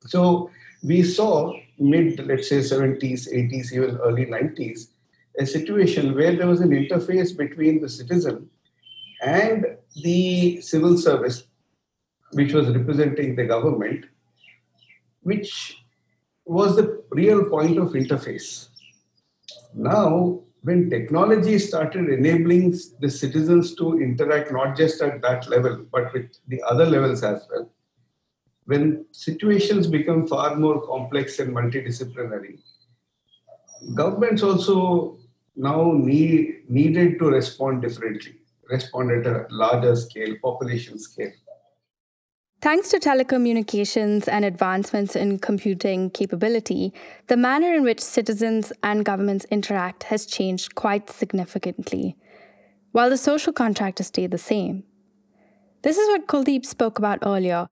So 0.05 0.51
we 0.83 1.01
saw 1.01 1.53
mid, 1.79 2.23
let's 2.27 2.49
say, 2.49 2.59
70s, 2.59 3.33
80s, 3.33 3.73
even 3.73 3.97
early 3.97 4.27
90s, 4.27 4.89
a 5.39 5.45
situation 5.47 6.13
where 6.13 6.35
there 6.35 6.47
was 6.47 6.61
an 6.61 6.69
interface 6.69 7.35
between 7.35 7.81
the 7.81 7.89
citizen 7.89 8.47
and 9.21 9.65
the 10.03 10.61
civil 10.61 10.97
service, 10.97 11.43
which 12.31 12.53
was 12.53 12.69
representing 12.69 13.35
the 13.35 13.45
government, 13.45 14.05
which 15.21 15.83
was 16.45 16.75
the 16.75 17.03
real 17.11 17.45
point 17.45 17.77
of 17.77 17.89
interface. 17.89 18.69
Now, 19.73 20.41
when 20.61 20.89
technology 20.89 21.59
started 21.59 22.09
enabling 22.09 22.75
the 22.99 23.09
citizens 23.09 23.75
to 23.75 24.01
interact 24.01 24.51
not 24.51 24.75
just 24.75 25.01
at 25.01 25.21
that 25.21 25.47
level, 25.49 25.85
but 25.91 26.11
with 26.13 26.29
the 26.47 26.61
other 26.63 26.85
levels 26.85 27.23
as 27.23 27.47
well, 27.49 27.69
when 28.65 29.05
situations 29.11 29.87
become 29.87 30.27
far 30.27 30.55
more 30.55 30.85
complex 30.85 31.39
and 31.39 31.55
multidisciplinary, 31.55 32.59
governments 33.93 34.43
also 34.43 35.17
now 35.55 35.93
need, 35.93 36.63
needed 36.67 37.17
to 37.19 37.25
respond 37.25 37.81
differently, 37.81 38.35
respond 38.69 39.11
at 39.11 39.25
a 39.25 39.47
larger 39.49 39.95
scale, 39.95 40.35
population 40.43 40.99
scale. 40.99 41.31
Thanks 42.59 42.89
to 42.89 42.99
telecommunications 42.99 44.27
and 44.27 44.43
advancements 44.43 45.15
in 45.15 45.37
computing 45.37 46.09
capability, 46.09 46.91
the 47.27 47.37
manner 47.37 47.71
in 47.73 47.83
which 47.83 48.01
citizens 48.01 48.73
and 48.81 49.05
governments 49.05 49.45
interact 49.51 50.03
has 50.03 50.25
changed 50.25 50.73
quite 50.73 51.07
significantly, 51.09 52.17
while 52.93 53.11
the 53.11 53.17
social 53.17 53.53
contract 53.53 53.99
has 53.99 54.07
stayed 54.07 54.31
the 54.31 54.39
same. 54.39 54.83
This 55.83 55.99
is 55.99 56.07
what 56.07 56.25
Kuldeep 56.25 56.65
spoke 56.65 56.97
about 56.97 57.19
earlier 57.23 57.67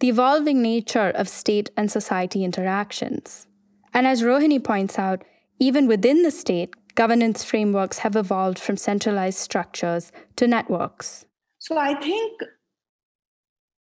the 0.00 0.08
evolving 0.08 0.60
nature 0.60 1.10
of 1.14 1.28
state 1.28 1.70
and 1.76 1.90
society 1.90 2.44
interactions. 2.44 3.46
And 3.94 4.06
as 4.06 4.22
Rohini 4.22 4.62
points 4.62 4.98
out, 4.98 5.24
even 5.58 5.86
within 5.86 6.22
the 6.22 6.30
state, 6.30 6.74
governance 6.94 7.42
frameworks 7.42 7.98
have 7.98 8.14
evolved 8.14 8.58
from 8.58 8.76
centralized 8.76 9.38
structures 9.38 10.12
to 10.36 10.46
networks. 10.46 11.24
So 11.58 11.78
I 11.78 11.94
think 11.94 12.42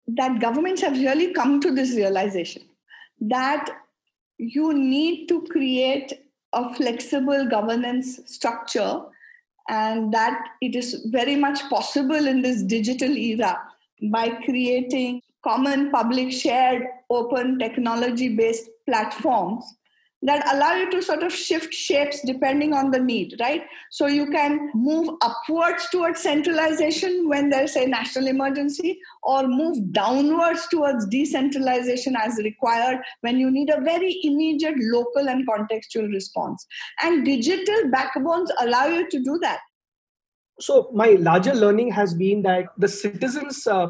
that 0.08 0.40
governments 0.40 0.82
have 0.82 0.94
really 0.94 1.34
come 1.34 1.60
to 1.62 1.72
this 1.72 1.96
realization 1.96 2.62
that 3.20 3.70
you 4.38 4.74
need 4.74 5.28
to 5.28 5.42
create 5.44 6.14
a 6.54 6.74
flexible 6.76 7.48
governance 7.50 8.20
structure 8.26 9.02
and 9.70 10.14
that 10.14 10.48
it 10.62 10.76
is 10.76 11.06
very 11.08 11.36
much 11.36 11.62
possible 11.70 12.28
in 12.28 12.42
this 12.42 12.62
digital 12.64 13.10
era 13.10 13.60
by 14.12 14.30
creating 14.44 15.22
common 15.44 15.92
public 15.92 16.32
shared 16.32 16.84
open 17.10 17.58
technology 17.58 18.30
based 18.30 18.70
platforms 18.88 19.76
that 20.26 20.52
allow 20.54 20.74
you 20.74 20.90
to 20.92 21.02
sort 21.02 21.24
of 21.24 21.34
shift 21.34 21.74
shapes 21.74 22.22
depending 22.26 22.74
on 22.74 22.92
the 22.92 23.00
need, 23.00 23.36
right? 23.40 23.64
So 23.92 24.08
you 24.08 24.30
can 24.32 24.72
move 24.74 25.10
upwards 25.22 25.88
towards 25.92 26.22
centralization 26.22 27.30
when 27.30 27.50
there's 27.50 27.76
a 27.76 27.86
national 27.86 28.28
emergency, 28.28 29.00
or 29.24 29.48
move 29.48 29.92
downwards 29.92 30.68
towards 30.68 31.08
decentralization 31.08 32.16
as 32.16 32.38
required 32.38 33.00
when 33.22 33.40
you 33.40 33.52
need 33.52 33.70
a 33.70 33.82
very 33.82 34.20
immediate 34.24 34.76
local 34.80 35.30
and 35.30 35.48
contextual 35.48 36.12
response. 36.12 36.66
And 37.02 37.24
digital 37.24 37.90
backbones 37.92 38.52
allow 38.60 38.88
you 38.88 39.10
to 39.10 39.20
do 39.20 39.38
that. 39.42 39.60
So, 40.60 40.90
my 40.94 41.12
larger 41.20 41.54
learning 41.54 41.92
has 41.92 42.14
been 42.14 42.42
that 42.44 42.68
the 42.78 42.88
citizens' 42.88 43.68
uh, 43.68 43.90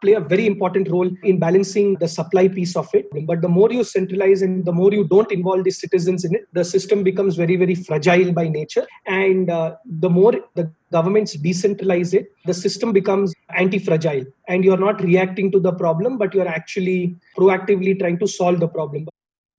play 0.00 0.14
a 0.14 0.20
very 0.20 0.46
important 0.46 0.90
role 0.90 1.10
in 1.22 1.38
balancing 1.38 1.94
the 1.94 2.08
supply 2.08 2.48
piece 2.48 2.76
of 2.76 2.88
it. 2.92 3.06
But 3.26 3.40
the 3.40 3.48
more 3.48 3.72
you 3.72 3.84
centralize 3.84 4.42
and 4.42 4.64
the 4.64 4.72
more 4.72 4.92
you 4.92 5.04
don't 5.04 5.30
involve 5.30 5.64
the 5.64 5.70
citizens 5.70 6.24
in 6.24 6.34
it, 6.34 6.48
the 6.52 6.64
system 6.64 7.02
becomes 7.02 7.36
very, 7.36 7.56
very 7.56 7.74
fragile 7.74 8.32
by 8.32 8.48
nature. 8.48 8.86
And 9.06 9.50
uh, 9.50 9.76
the 9.84 10.10
more 10.10 10.32
the 10.54 10.70
governments 10.92 11.36
decentralize 11.36 12.14
it, 12.14 12.32
the 12.44 12.54
system 12.54 12.92
becomes 12.92 13.32
anti 13.56 13.78
fragile. 13.78 14.24
And 14.48 14.64
you're 14.64 14.76
not 14.76 15.00
reacting 15.02 15.52
to 15.52 15.60
the 15.60 15.72
problem, 15.72 16.18
but 16.18 16.34
you're 16.34 16.48
actually 16.48 17.16
proactively 17.36 17.98
trying 17.98 18.18
to 18.18 18.26
solve 18.26 18.60
the 18.60 18.68
problem. 18.68 19.06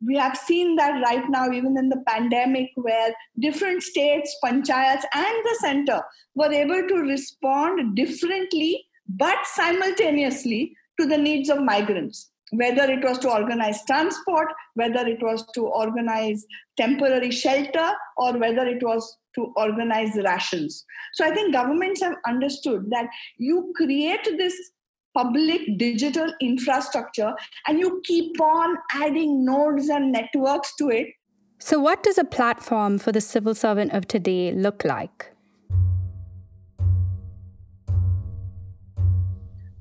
We 0.06 0.16
have 0.18 0.38
seen 0.38 0.76
that 0.76 1.02
right 1.04 1.28
now, 1.28 1.50
even 1.52 1.76
in 1.76 1.90
the 1.90 2.04
pandemic, 2.06 2.70
where 2.76 3.14
different 3.40 3.82
states, 3.82 4.36
panchayats, 4.44 5.04
and 5.12 5.44
the 5.44 5.58
center 5.60 6.02
were 6.36 6.52
able 6.52 6.88
to 6.88 6.96
respond 6.98 7.96
differently 7.96 8.87
but 9.10 9.38
simultaneously 9.46 10.76
to 11.00 11.06
the 11.06 11.18
needs 11.18 11.50
of 11.50 11.62
migrants 11.62 12.30
whether 12.52 12.84
it 12.84 13.04
was 13.04 13.20
to 13.20 13.30
organize 13.30 13.84
transport, 13.86 14.48
whether 14.76 15.06
it 15.06 15.22
was 15.22 15.46
to 15.54 15.66
organize 15.66 16.46
temporary 16.78 17.32
shelter, 17.32 17.92
or 18.18 18.38
whether 18.38 18.66
it 18.66 18.82
was 18.82 19.18
to 19.36 19.54
organize 19.56 20.16
rations. 20.24 20.86
So 21.14 21.26
I 21.26 21.32
think 21.32 21.54
governments 21.54 22.02
have 22.02 22.16
understood 22.28 22.90
that 22.90 23.08
you 23.38 23.74
create 23.76 24.24
this 24.38 24.56
public 25.14 25.62
digital 25.78 26.32
infrastructure 26.42 27.34
and 27.68 27.80
you 27.80 28.02
keep 28.04 28.40
on 28.40 28.78
adding 28.94 29.44
nodes 29.44 29.90
and 29.90 30.12
networks 30.12 30.76
to 30.78 30.90
it. 30.90 31.08
So, 31.60 31.80
what 31.80 32.04
does 32.04 32.20
a 32.20 32.24
platform 32.24 33.00
for 33.00 33.12
the 33.12 33.22
civil 33.22 33.56
servant 33.56 33.92
of 33.92 34.08
today 34.08 34.52
look 34.52 34.86
like? 34.86 35.32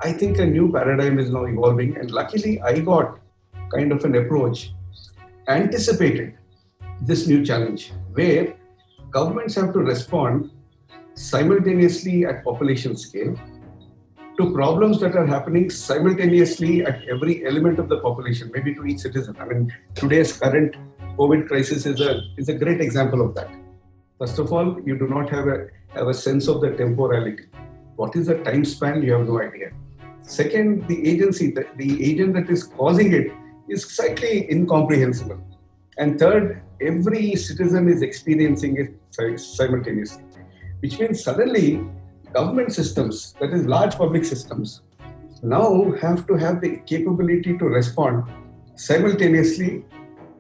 I 0.01 0.13
think 0.13 0.39
a 0.39 0.45
new 0.45 0.71
paradigm 0.71 1.19
is 1.19 1.31
now 1.31 1.45
evolving, 1.47 1.97
and 1.97 2.11
luckily, 2.11 2.59
iGOT 2.59 3.19
kind 3.73 3.93
of 3.93 4.05
an 4.05 4.15
approach 4.17 4.73
anticipated 5.49 6.37
this 7.01 7.27
new 7.27 7.45
challenge 7.45 7.93
where 8.13 8.55
governments 9.11 9.55
have 9.55 9.73
to 9.73 9.79
respond 9.79 10.51
simultaneously 11.15 12.27
at 12.27 12.45
population 12.45 12.97
scale 12.97 13.35
to 14.37 14.53
problems 14.53 15.01
that 15.01 15.17
are 15.17 15.27
happening 15.27 15.71
simultaneously 15.71 16.85
at 16.85 17.03
every 17.09 17.47
element 17.47 17.79
of 17.79 17.89
the 17.89 17.99
population, 18.01 18.51
maybe 18.53 18.75
to 18.75 18.85
each 18.85 18.99
citizen. 18.99 19.35
I 19.41 19.47
mean, 19.47 19.73
today's 19.95 20.37
current 20.37 20.77
COVID 21.17 21.49
crisis 21.49 21.87
is 21.87 22.03
a, 22.03 22.21
is 22.37 22.51
a 22.51 22.55
great 22.55 22.83
example 22.83 23.23
of 23.23 23.35
that. 23.35 23.49
First 24.19 24.39
of 24.39 24.53
all, 24.53 24.79
you 24.83 24.99
do 24.99 25.07
not 25.09 25.31
have 25.31 25.47
a, 25.47 25.69
have 25.95 26.09
a 26.09 26.15
sense 26.15 26.49
of 26.49 26.61
the 26.61 26.73
temporality. 26.73 27.45
What 27.97 28.15
is 28.15 28.27
the 28.27 28.35
time 28.45 28.67
span? 28.67 29.03
You 29.03 29.15
have 29.15 29.27
no 29.27 29.41
idea. 29.41 29.73
Second, 30.23 30.87
the 30.89 31.09
agency, 31.09 31.51
the, 31.51 31.67
the 31.77 32.05
agent 32.05 32.35
that 32.35 32.51
is 32.51 32.65
causing 32.65 33.13
it 33.13 33.33
is 33.69 33.85
slightly 33.85 34.51
incomprehensible. 34.51 35.41
And 35.99 36.19
third, 36.19 36.63
every 36.81 37.35
citizen 37.37 37.89
is 37.89 38.03
experiencing 38.03 38.77
it 38.77 39.41
simultaneously, 39.41 40.25
which 40.81 40.99
means 40.99 41.23
suddenly 41.23 41.87
government 42.33 42.73
systems, 42.73 43.35
that 43.41 43.53
is, 43.53 43.67
large 43.67 43.95
public 43.95 44.25
systems, 44.25 44.83
now 45.43 45.93
have 46.01 46.27
to 46.27 46.35
have 46.35 46.61
the 46.61 46.79
capability 46.87 47.57
to 47.57 47.65
respond 47.65 48.25
simultaneously 48.75 49.85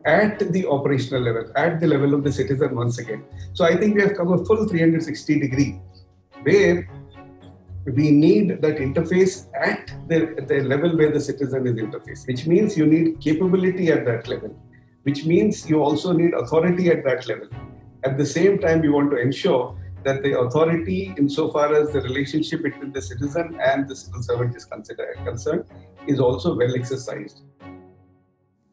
at 0.04 0.38
the 0.52 0.66
operational 0.66 1.22
level, 1.22 1.50
at 1.56 1.80
the 1.80 1.86
level 1.86 2.14
of 2.14 2.22
the 2.22 2.32
citizen 2.32 2.74
once 2.74 2.98
again. 2.98 3.24
So 3.54 3.64
I 3.64 3.76
think 3.76 3.96
we 3.96 4.02
have 4.02 4.14
come 4.16 4.32
a 4.32 4.44
full 4.44 4.66
360 4.68 5.40
degree 5.40 5.80
where 6.42 6.88
we 7.94 8.11
need 8.11 8.61
that 8.62 8.79
interface 8.79 9.46
at 9.55 9.92
the, 10.09 10.44
the 10.49 10.62
level 10.62 10.96
where 10.96 11.12
the 11.12 11.20
citizen 11.20 11.66
is 11.66 11.75
interfacing, 11.75 12.27
which 12.27 12.46
means 12.46 12.77
you 12.77 12.87
need 12.87 13.20
capability 13.20 13.90
at 13.92 14.05
that 14.05 14.27
level, 14.27 14.51
which 15.05 15.25
means 15.25 15.68
you 15.70 15.81
also 15.83 16.12
need 16.12 16.35
authority 16.35 16.90
at 16.90 17.05
that 17.05 17.29
level. 17.29 17.49
At 18.05 18.18
the 18.18 18.27
same 18.27 18.59
time, 18.59 18.83
you 18.83 18.92
want 18.92 19.11
to 19.12 19.16
ensure 19.16 19.79
that 20.03 20.22
the 20.22 20.38
authority, 20.38 21.14
insofar 21.16 21.75
as 21.75 21.92
the 21.92 22.01
relationship 22.01 22.62
between 22.62 22.92
the 22.92 23.03
citizen 23.03 23.59
and 23.62 23.88
the 23.88 23.94
civil 23.94 24.22
servant 24.22 24.57
is 24.57 24.64
considered, 24.64 25.16
concerned, 25.25 25.64
is 26.07 26.20
also 26.20 26.57
well 26.57 26.75
exercised. 26.75 27.42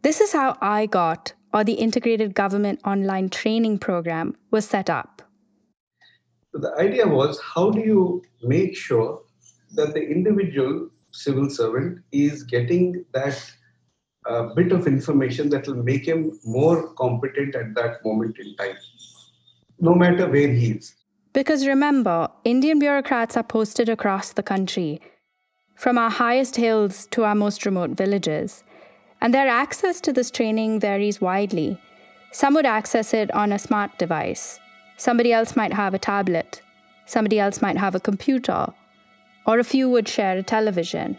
This 0.01 0.21
is 0.21 0.33
how 0.33 0.53
iGOT, 0.55 1.33
or 1.53 1.63
the 1.63 1.73
Integrated 1.73 2.33
Government 2.33 2.79
Online 2.83 3.29
Training 3.29 3.77
Program, 3.77 4.35
was 4.51 4.65
set 4.65 4.89
up. 4.89 5.21
So 6.53 6.59
the 6.59 6.73
idea 6.75 7.07
was 7.07 7.41
how 7.41 7.71
do 7.71 7.79
you 7.79 8.23
make 8.43 8.77
sure 8.77 9.23
that 9.73 9.95
the 9.95 10.01
individual 10.01 10.89
civil 11.11 11.49
servant 11.49 11.99
is 12.11 12.43
getting 12.43 13.03
that 13.13 13.51
uh, 14.29 14.53
bit 14.53 14.71
of 14.71 14.85
information 14.85 15.49
that 15.49 15.67
will 15.67 15.83
make 15.83 16.07
him 16.07 16.39
more 16.45 16.93
competent 16.93 17.55
at 17.55 17.73
that 17.73 18.05
moment 18.05 18.37
in 18.39 18.55
time, 18.55 18.75
no 19.79 19.95
matter 19.95 20.29
where 20.29 20.47
he 20.47 20.71
is. 20.71 20.95
Because 21.33 21.65
remember, 21.65 22.29
Indian 22.43 22.77
bureaucrats 22.77 23.35
are 23.35 23.43
posted 23.43 23.89
across 23.89 24.33
the 24.33 24.43
country, 24.43 25.01
from 25.75 25.97
our 25.97 26.11
highest 26.11 26.55
hills 26.55 27.07
to 27.07 27.23
our 27.23 27.35
most 27.35 27.65
remote 27.65 27.91
villages, 27.91 28.63
and 29.19 29.33
their 29.33 29.47
access 29.47 29.99
to 30.01 30.13
this 30.13 30.29
training 30.29 30.79
varies 30.79 31.19
widely. 31.19 31.79
Some 32.31 32.53
would 32.53 32.67
access 32.67 33.13
it 33.13 33.33
on 33.33 33.51
a 33.51 33.59
smart 33.59 33.97
device, 33.97 34.59
somebody 35.03 35.33
else 35.33 35.55
might 35.55 35.73
have 35.73 35.93
a 35.93 35.99
tablet, 35.99 36.61
somebody 37.05 37.39
else 37.39 37.61
might 37.61 37.77
have 37.77 37.95
a 37.95 37.99
computer, 37.99 38.67
or 39.45 39.59
a 39.59 39.63
few 39.63 39.89
would 39.89 40.07
share 40.07 40.37
a 40.37 40.43
television. 40.43 41.17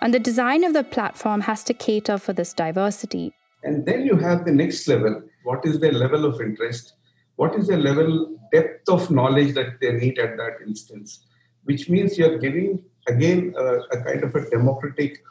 And 0.00 0.12
the 0.12 0.18
design 0.30 0.64
of 0.64 0.72
the 0.72 0.82
platform 0.82 1.42
has 1.42 1.62
to 1.64 1.74
cater 1.74 2.18
for 2.18 2.32
this 2.32 2.52
diversity. 2.52 3.32
And 3.62 3.86
then 3.86 4.04
you 4.04 4.16
have 4.16 4.44
the 4.44 4.52
next 4.52 4.88
level 4.88 5.22
what 5.44 5.64
is 5.66 5.80
their 5.80 5.92
level 5.92 6.24
of 6.24 6.40
interest? 6.40 6.94
what 7.36 7.54
is 7.58 7.68
the 7.68 7.76
level 7.76 8.36
depth 8.52 8.88
of 8.88 9.10
knowledge 9.10 9.54
that 9.54 9.80
they 9.80 9.92
need 9.92 10.18
at 10.18 10.36
that 10.36 10.56
instance 10.66 11.24
which 11.64 11.88
means 11.88 12.18
you're 12.18 12.38
giving 12.38 12.82
again 13.08 13.54
a, 13.56 13.64
a 13.94 14.02
kind 14.04 14.22
of 14.24 14.34
a 14.34 14.48
democratic 14.50 15.22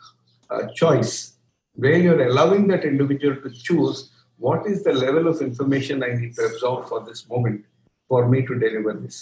uh, 0.50 0.68
choice 0.74 1.34
where 1.76 1.98
you're 1.98 2.28
allowing 2.28 2.68
that 2.68 2.84
individual 2.84 3.36
to 3.44 3.50
choose 3.52 4.12
what 4.38 4.66
is 4.66 4.84
the 4.84 4.94
level 4.94 5.28
of 5.28 5.42
information 5.42 6.04
i 6.04 6.14
need 6.22 6.34
to 6.36 6.44
absorb 6.50 6.88
for 6.90 7.04
this 7.06 7.28
moment 7.30 7.64
for 8.12 8.22
me 8.34 8.42
to 8.50 8.60
deliver 8.64 8.94
this 9.02 9.18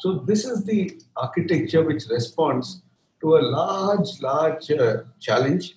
so 0.00 0.14
this 0.30 0.44
is 0.52 0.64
the 0.70 0.80
architecture 1.26 1.82
which 1.90 2.06
responds 2.16 2.70
to 3.20 3.36
a 3.36 3.42
large 3.58 4.10
large 4.30 4.70
uh, 4.70 4.96
challenge 5.28 5.74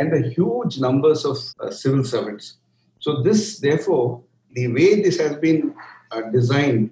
and 0.00 0.12
a 0.12 0.28
huge 0.36 0.78
numbers 0.86 1.24
of 1.32 1.38
uh, 1.60 1.70
civil 1.82 2.04
servants 2.12 2.56
so 3.06 3.22
this 3.28 3.58
therefore 3.66 4.06
the 4.58 4.68
way 4.78 4.90
this 5.02 5.18
has 5.24 5.36
been 5.46 5.74
uh, 6.12 6.22
designed 6.38 6.90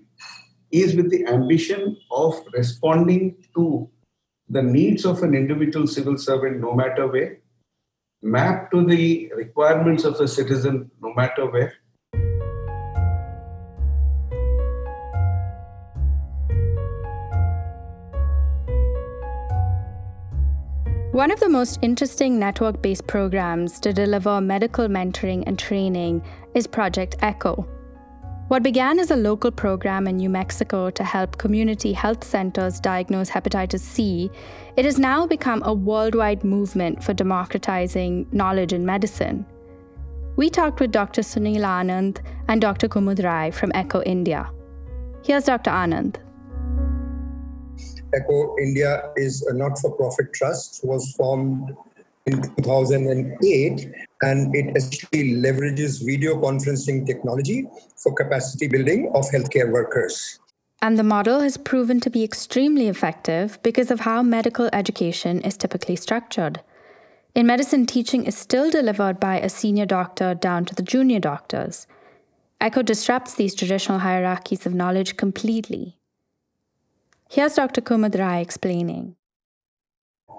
is 0.72 0.96
with 0.96 1.11
the 1.11 1.24
ambition 1.26 1.96
of 2.11 2.35
responding 2.52 3.37
to 3.54 3.88
the 4.48 4.62
needs 4.62 5.04
of 5.04 5.22
an 5.22 5.35
individual 5.35 5.87
civil 5.87 6.16
servant 6.18 6.61
no 6.61 6.74
matter 6.74 7.06
where, 7.06 7.38
map 8.22 8.70
to 8.70 8.85
the 8.85 9.32
requirements 9.37 10.04
of 10.04 10.14
a 10.20 10.28
citizen 10.28 10.90
no 11.00 11.12
matter 11.14 11.46
where. 11.50 11.74
One 21.12 21.31
of 21.31 21.40
the 21.40 21.48
most 21.51 21.79
interesting 21.83 22.38
network 22.38 22.81
based 22.81 23.07
programs 23.07 23.79
to 23.81 23.92
deliver 23.92 24.40
medical 24.40 24.88
mentoring 24.88 25.44
and 25.46 25.59
training 25.59 26.22
is 26.55 26.66
Project 26.66 27.16
ECHO. 27.20 27.68
What 28.48 28.62
began 28.62 28.98
as 28.98 29.11
a 29.11 29.16
local 29.16 29.51
program 29.51 30.07
in 30.07 30.16
New 30.16 30.31
Mexico 30.31 30.88
to 30.88 31.05
help 31.05 31.37
community 31.37 31.92
health 31.92 32.25
centers 32.25 32.81
diagnose 32.81 33.29
hepatitis 33.29 33.81
C, 33.81 34.31
it 34.79 34.87
has 34.87 34.98
now 34.98 35.27
become 35.27 35.62
a 35.66 35.75
worldwide 35.75 36.44
movement 36.44 37.05
for 37.05 37.12
democratizing 37.12 38.27
knowledge 38.33 38.72
in 38.72 38.87
medicine. 38.87 39.44
We 40.37 40.48
talked 40.48 40.81
with 40.81 40.92
Dr. 40.92 41.20
Sunil 41.20 41.61
Anand 41.61 42.20
and 42.48 42.59
Dr. 42.59 42.88
Kumud 42.88 43.22
Rai 43.22 43.51
from 43.51 43.70
ECHO 43.75 44.03
India. 44.05 44.51
Here's 45.22 45.44
Dr. 45.44 45.72
Anand. 45.72 46.21
ECHO 48.14 48.57
India 48.59 49.11
is 49.16 49.42
a 49.42 49.55
not 49.55 49.79
for 49.79 49.90
profit 49.92 50.33
trust, 50.33 50.81
was 50.85 51.12
formed 51.12 51.75
in 52.27 52.42
2008 52.42 53.90
and 54.22 54.55
it 54.55 54.77
actually 54.77 55.35
leverages 55.35 56.05
video 56.05 56.40
conferencing 56.40 57.07
technology 57.07 57.66
for 57.96 58.14
capacity 58.14 58.68
building 58.68 59.11
of 59.14 59.25
healthcare 59.31 59.70
workers. 59.70 60.38
And 60.81 60.98
the 60.98 61.05
model 61.05 61.40
has 61.40 61.57
proven 61.57 62.01
to 62.01 62.11
be 62.11 62.25
extremely 62.25 62.88
effective 62.88 63.59
because 63.62 63.90
of 63.90 64.01
how 64.01 64.22
medical 64.22 64.68
education 64.72 65.40
is 65.40 65.57
typically 65.57 65.96
structured. 65.96 66.61
In 67.35 67.46
medicine, 67.46 67.87
teaching 67.87 68.27
is 68.27 68.37
still 68.37 68.70
delivered 68.70 69.18
by 69.18 69.38
a 69.38 69.48
senior 69.48 69.87
doctor 69.87 70.35
down 70.35 70.64
to 70.66 70.75
the 70.75 70.83
junior 70.83 71.20
doctors. 71.20 71.87
ECHO 72.61 72.83
disrupts 72.83 73.35
these 73.35 73.55
traditional 73.55 74.01
hierarchies 74.01 74.66
of 74.66 74.75
knowledge 74.75 75.16
completely. 75.16 75.96
Here's 77.34 77.54
Dr. 77.54 77.80
Kumud 77.80 78.18
Rai 78.18 78.42
explaining 78.42 79.16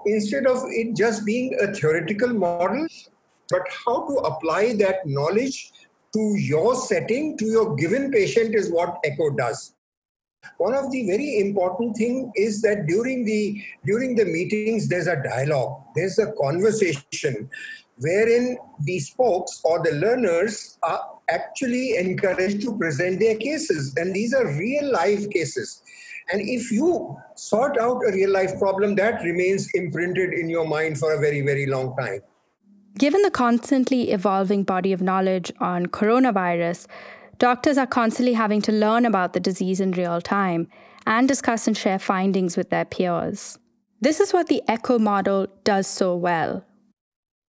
instead 0.06 0.46
of 0.46 0.58
it 0.68 0.94
just 0.94 1.26
being 1.26 1.52
a 1.60 1.74
theoretical 1.74 2.28
model, 2.28 2.86
but 3.50 3.62
how 3.84 4.06
to 4.06 4.14
apply 4.18 4.74
that 4.74 5.04
knowledge 5.04 5.72
to 6.12 6.20
your 6.38 6.76
setting, 6.76 7.36
to 7.38 7.46
your 7.46 7.74
given 7.74 8.12
patient 8.12 8.54
is 8.54 8.70
what 8.70 9.00
ECHO 9.04 9.30
does. 9.30 9.74
One 10.58 10.74
of 10.74 10.92
the 10.92 11.04
very 11.08 11.40
important 11.40 11.96
thing 11.96 12.30
is 12.36 12.62
that 12.62 12.86
during 12.86 13.24
the 13.24 13.60
during 13.84 14.14
the 14.14 14.26
meetings 14.26 14.86
there's 14.86 15.08
a 15.08 15.20
dialogue, 15.20 15.82
there's 15.96 16.20
a 16.20 16.30
conversation 16.40 17.50
wherein 17.98 18.56
the 18.84 19.00
spokes 19.00 19.60
or 19.64 19.82
the 19.82 19.96
learners 19.96 20.78
are 20.84 21.00
actually 21.28 21.96
encouraged 21.96 22.60
to 22.60 22.78
present 22.78 23.18
their 23.18 23.36
cases 23.36 23.94
and 23.96 24.14
these 24.14 24.32
are 24.32 24.46
real 24.56 24.92
life 24.92 25.28
cases 25.30 25.82
and 26.30 26.40
if 26.40 26.70
you 26.70 27.16
sort 27.34 27.78
out 27.78 28.02
a 28.06 28.12
real 28.12 28.30
life 28.30 28.58
problem, 28.58 28.94
that 28.96 29.22
remains 29.22 29.70
imprinted 29.74 30.32
in 30.32 30.48
your 30.48 30.66
mind 30.66 30.98
for 30.98 31.12
a 31.12 31.20
very, 31.20 31.40
very 31.42 31.66
long 31.66 31.94
time. 31.96 32.20
Given 32.96 33.22
the 33.22 33.30
constantly 33.30 34.12
evolving 34.12 34.62
body 34.62 34.92
of 34.92 35.02
knowledge 35.02 35.52
on 35.60 35.86
coronavirus, 35.86 36.86
doctors 37.38 37.76
are 37.76 37.86
constantly 37.86 38.34
having 38.34 38.62
to 38.62 38.72
learn 38.72 39.04
about 39.04 39.32
the 39.32 39.40
disease 39.40 39.80
in 39.80 39.90
real 39.92 40.20
time 40.20 40.68
and 41.06 41.28
discuss 41.28 41.66
and 41.66 41.76
share 41.76 41.98
findings 41.98 42.56
with 42.56 42.70
their 42.70 42.84
peers. 42.84 43.58
This 44.00 44.20
is 44.20 44.32
what 44.32 44.46
the 44.46 44.62
ECHO 44.68 44.98
model 44.98 45.48
does 45.64 45.86
so 45.86 46.14
well. 46.14 46.64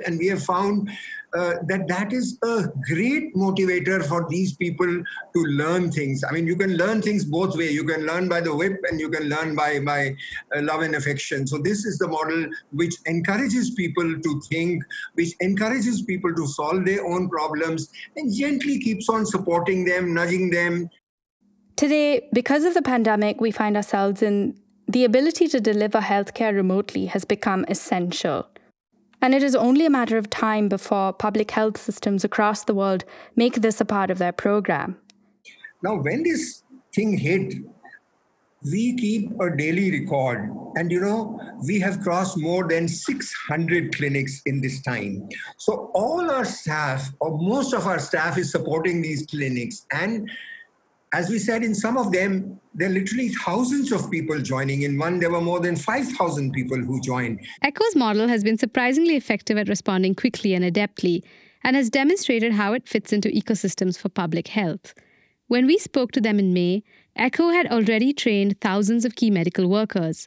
And 0.05 0.19
we 0.19 0.29
have 0.29 0.43
found 0.43 0.91
uh, 1.37 1.55
that 1.67 1.87
that 1.89 2.13
is 2.13 2.39
a 2.43 2.65
great 2.87 3.35
motivator 3.35 4.05
for 4.05 4.27
these 4.29 4.55
people 4.55 4.87
to 4.87 5.45
learn 5.45 5.91
things. 5.91 6.23
I 6.29 6.33
mean, 6.33 6.47
you 6.47 6.57
can 6.57 6.77
learn 6.77 7.03
things 7.03 7.25
both 7.25 7.57
way. 7.57 7.71
You 7.71 7.85
can 7.85 8.07
learn 8.07 8.29
by 8.29 8.41
the 8.41 8.55
whip, 8.55 8.79
and 8.91 9.01
you 9.01 9.09
can 9.09 9.29
learn 9.29 9.55
by 9.55 9.81
by 9.81 10.17
uh, 10.55 10.63
love 10.63 10.83
and 10.83 10.95
affection. 10.95 11.47
So 11.47 11.59
this 11.59 11.85
is 11.85 11.99
the 11.99 12.09
model 12.09 12.47
which 12.73 12.95
encourages 13.07 13.71
people 13.71 14.21
to 14.21 14.41
think, 14.49 14.85
which 15.15 15.35
encourages 15.41 16.03
people 16.03 16.35
to 16.35 16.47
solve 16.47 16.85
their 16.85 17.05
own 17.05 17.29
problems, 17.29 17.91
and 18.17 18.33
gently 18.33 18.79
keeps 18.79 19.09
on 19.09 19.27
supporting 19.27 19.85
them, 19.85 20.15
nudging 20.15 20.51
them. 20.51 20.89
Today, 21.77 22.29
because 22.33 22.65
of 22.65 22.75
the 22.75 22.83
pandemic, 22.83 23.41
we 23.41 23.51
find 23.51 23.77
ourselves 23.77 24.23
in 24.23 24.57
the 24.87 25.05
ability 25.05 25.49
to 25.49 25.61
deliver 25.61 26.01
healthcare 26.01 26.55
remotely 26.55 27.07
has 27.07 27.25
become 27.25 27.65
essential. 27.69 28.47
And 29.25 29.35
it 29.35 29.43
is 29.43 29.57
only 29.57 29.87
a 29.87 29.91
matter 29.91 30.19
of 30.19 30.29
time 30.29 30.69
before 30.69 31.11
public 31.15 31.51
health 31.51 31.79
systems 31.79 32.25
across 32.25 32.65
the 32.65 32.75
world 32.75 33.07
make 33.37 33.55
this 33.55 33.81
a 33.81 33.85
part 33.87 34.11
of 34.11 34.19
their 34.19 34.33
program. 34.33 34.99
Now, 35.83 35.95
when 35.95 36.25
this 36.25 36.63
thing 36.95 37.17
hit, 37.17 37.55
we 38.71 38.95
keep 38.97 39.31
a 39.41 39.49
daily 39.57 39.91
record. 39.99 40.55
And 40.77 40.93
you 40.93 41.01
know, 41.01 41.41
we 41.67 41.81
have 41.81 42.01
crossed 42.03 42.37
more 42.37 42.69
than 42.69 42.87
600 42.87 43.97
clinics 43.97 44.43
in 44.45 44.61
this 44.61 44.83
time. 44.83 45.27
So, 45.57 45.91
all 45.95 46.31
our 46.31 46.45
staff, 46.45 47.11
or 47.21 47.39
most 47.39 47.73
of 47.73 47.87
our 47.87 48.01
staff, 48.01 48.37
is 48.37 48.53
supporting 48.53 49.01
these 49.01 49.25
clinics. 49.25 49.87
And 49.91 50.31
as 51.15 51.31
we 51.31 51.39
said, 51.39 51.63
in 51.63 51.77
some 51.77 51.97
of 51.97 52.11
them, 52.11 52.61
there 52.75 52.89
are 52.89 52.93
literally 52.93 53.29
thousands 53.29 53.93
of 53.93 54.11
people 54.11 54.41
joining. 54.41 54.83
In 54.83 54.99
one, 54.99 55.21
there 55.21 55.31
were 55.31 55.41
more 55.41 55.61
than 55.61 55.77
5,000 55.77 56.51
people 56.51 56.77
who 56.77 57.01
joined. 57.01 57.39
Echo's 57.63 57.95
model 57.95 58.27
has 58.27 58.43
been 58.43 58.59
surprisingly 58.59 59.15
effective 59.15 59.57
at 59.57 59.69
responding 59.69 60.17
quickly 60.17 60.55
and 60.55 60.65
adeptly, 60.65 61.23
and 61.63 61.77
has 61.77 61.89
demonstrated 61.89 62.55
how 62.55 62.73
it 62.73 62.89
fits 62.89 63.13
into 63.13 63.29
ecosystems 63.29 63.97
for 63.97 64.09
public 64.09 64.49
health. 64.49 64.93
When 65.47 65.67
we 65.67 65.79
spoke 65.79 66.11
to 66.13 66.21
them 66.21 66.41
in 66.41 66.53
May, 66.53 66.83
Echo 67.15 67.51
had 67.51 67.69
already 67.69 68.13
trained 68.13 68.61
thousands 68.61 69.05
of 69.05 69.15
key 69.15 69.31
medical 69.31 69.69
workers, 69.69 70.27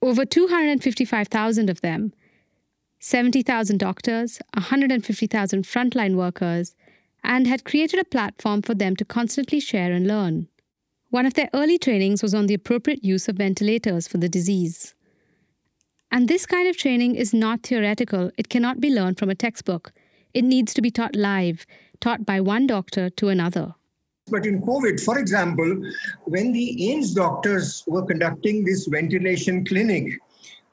over 0.00 0.24
255,000 0.24 1.68
of 1.68 1.82
them, 1.82 2.12
70,000 3.00 3.76
doctors, 3.76 4.40
150,000 4.54 5.64
frontline 5.64 6.14
workers, 6.14 6.74
and 7.24 7.46
had 7.46 7.64
created 7.64 8.00
a 8.00 8.04
platform 8.04 8.62
for 8.62 8.74
them 8.74 8.96
to 8.96 9.04
constantly 9.04 9.60
share 9.60 9.92
and 9.92 10.06
learn. 10.06 10.48
One 11.10 11.26
of 11.26 11.34
their 11.34 11.50
early 11.52 11.78
trainings 11.78 12.22
was 12.22 12.34
on 12.34 12.46
the 12.46 12.54
appropriate 12.54 13.04
use 13.04 13.28
of 13.28 13.36
ventilators 13.36 14.08
for 14.08 14.18
the 14.18 14.28
disease. 14.28 14.94
And 16.10 16.28
this 16.28 16.46
kind 16.46 16.68
of 16.68 16.76
training 16.76 17.16
is 17.16 17.32
not 17.32 17.62
theoretical, 17.62 18.30
it 18.36 18.48
cannot 18.48 18.80
be 18.80 18.90
learned 18.90 19.18
from 19.18 19.30
a 19.30 19.34
textbook. 19.34 19.92
It 20.34 20.44
needs 20.44 20.74
to 20.74 20.82
be 20.82 20.90
taught 20.90 21.14
live, 21.14 21.66
taught 22.00 22.24
by 22.24 22.40
one 22.40 22.66
doctor 22.66 23.10
to 23.10 23.28
another. 23.28 23.74
But 24.30 24.46
in 24.46 24.62
COVID, 24.62 25.02
for 25.04 25.18
example, 25.18 25.82
when 26.24 26.52
the 26.52 26.76
AIIMS 26.80 27.14
doctors 27.14 27.82
were 27.86 28.04
conducting 28.04 28.64
this 28.64 28.86
ventilation 28.86 29.64
clinic, 29.64 30.18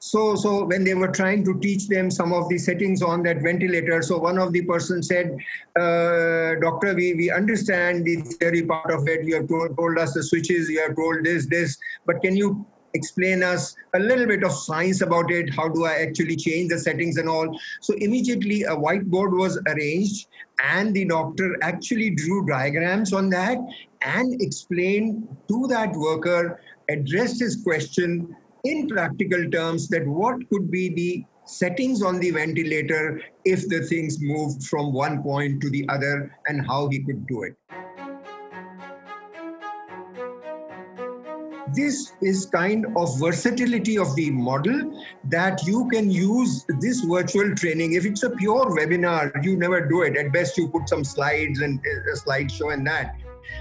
so, 0.02 0.34
so 0.34 0.64
when 0.64 0.82
they 0.82 0.94
were 0.94 1.08
trying 1.08 1.44
to 1.44 1.60
teach 1.60 1.86
them 1.86 2.10
some 2.10 2.32
of 2.32 2.48
the 2.48 2.56
settings 2.56 3.02
on 3.02 3.22
that 3.24 3.42
ventilator, 3.42 4.00
so 4.00 4.16
one 4.16 4.38
of 4.38 4.50
the 4.54 4.62
person 4.62 5.02
said, 5.02 5.36
uh, 5.78 6.54
"Doctor, 6.58 6.94
we, 6.94 7.12
we 7.12 7.30
understand 7.30 8.06
the 8.06 8.16
theory 8.22 8.62
part 8.62 8.90
of 8.90 9.06
it. 9.06 9.26
You 9.26 9.34
have 9.36 9.48
told, 9.48 9.76
told 9.76 9.98
us 9.98 10.14
the 10.14 10.22
switches. 10.22 10.70
You 10.70 10.80
have 10.86 10.96
told 10.96 11.22
this, 11.24 11.46
this. 11.48 11.76
But 12.06 12.22
can 12.22 12.34
you 12.34 12.64
explain 12.94 13.42
us 13.42 13.76
a 13.94 13.98
little 13.98 14.26
bit 14.26 14.42
of 14.42 14.52
science 14.52 15.02
about 15.02 15.30
it? 15.30 15.52
How 15.54 15.68
do 15.68 15.84
I 15.84 15.96
actually 15.96 16.36
change 16.36 16.70
the 16.70 16.78
settings 16.78 17.18
and 17.18 17.28
all?" 17.28 17.60
So 17.82 17.92
immediately 17.98 18.62
a 18.62 18.74
whiteboard 18.74 19.36
was 19.36 19.60
arranged, 19.68 20.28
and 20.64 20.94
the 20.94 21.04
doctor 21.04 21.56
actually 21.60 22.14
drew 22.14 22.46
diagrams 22.46 23.12
on 23.12 23.28
that 23.30 23.58
and 24.00 24.40
explained 24.40 25.28
to 25.48 25.66
that 25.68 25.92
worker, 25.92 26.58
addressed 26.88 27.40
his 27.40 27.62
question 27.62 28.34
in 28.64 28.88
practical 28.88 29.48
terms 29.50 29.88
that 29.88 30.06
what 30.06 30.36
could 30.50 30.70
be 30.70 30.94
the 30.94 31.24
settings 31.46 32.02
on 32.02 32.20
the 32.20 32.30
ventilator 32.30 33.20
if 33.44 33.68
the 33.68 33.80
things 33.82 34.18
moved 34.20 34.64
from 34.64 34.92
one 34.92 35.22
point 35.22 35.60
to 35.60 35.70
the 35.70 35.84
other 35.88 36.36
and 36.46 36.66
how 36.66 36.88
he 36.88 37.02
could 37.04 37.26
do 37.26 37.42
it. 37.42 37.56
This 41.72 42.12
is 42.20 42.46
kind 42.46 42.84
of 42.96 43.20
versatility 43.20 43.96
of 43.96 44.14
the 44.16 44.30
model 44.32 45.04
that 45.28 45.64
you 45.64 45.88
can 45.88 46.10
use 46.10 46.64
this 46.80 47.00
virtual 47.02 47.54
training. 47.54 47.92
If 47.92 48.04
it's 48.04 48.24
a 48.24 48.30
pure 48.30 48.66
webinar, 48.76 49.32
you 49.44 49.56
never 49.56 49.86
do 49.86 50.02
it. 50.02 50.16
At 50.16 50.32
best, 50.32 50.58
you 50.58 50.68
put 50.68 50.88
some 50.88 51.04
slides 51.04 51.60
and 51.60 51.78
uh, 51.78 52.12
a 52.12 52.16
slideshow 52.16 52.74
and 52.74 52.84
that. 52.88 53.14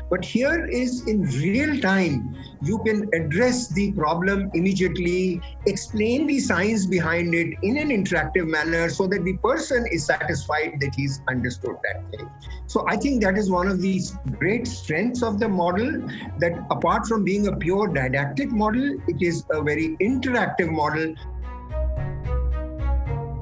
But 0.09 0.25
here 0.25 0.65
is 0.65 1.07
in 1.07 1.23
real 1.23 1.79
time, 1.79 2.35
you 2.61 2.79
can 2.79 3.09
address 3.13 3.69
the 3.69 3.91
problem 3.93 4.49
immediately, 4.53 5.41
explain 5.65 6.27
the 6.27 6.39
science 6.39 6.85
behind 6.85 7.33
it 7.35 7.57
in 7.61 7.77
an 7.77 7.89
interactive 7.89 8.47
manner 8.47 8.89
so 8.89 9.07
that 9.07 9.23
the 9.23 9.37
person 9.37 9.85
is 9.91 10.05
satisfied 10.05 10.79
that 10.81 10.95
he's 10.95 11.21
understood 11.27 11.75
that 11.83 12.09
thing. 12.11 12.29
So 12.67 12.85
I 12.87 12.97
think 12.97 13.21
that 13.23 13.37
is 13.37 13.49
one 13.49 13.67
of 13.67 13.81
these 13.81 14.15
great 14.37 14.67
strengths 14.67 15.23
of 15.23 15.39
the 15.39 15.47
model 15.47 16.01
that 16.39 16.53
apart 16.69 17.05
from 17.05 17.23
being 17.23 17.47
a 17.47 17.55
pure 17.55 17.87
didactic 17.87 18.51
model, 18.51 18.97
it 19.07 19.21
is 19.21 19.45
a 19.51 19.61
very 19.61 19.95
interactive 19.97 20.71
model. 20.71 21.15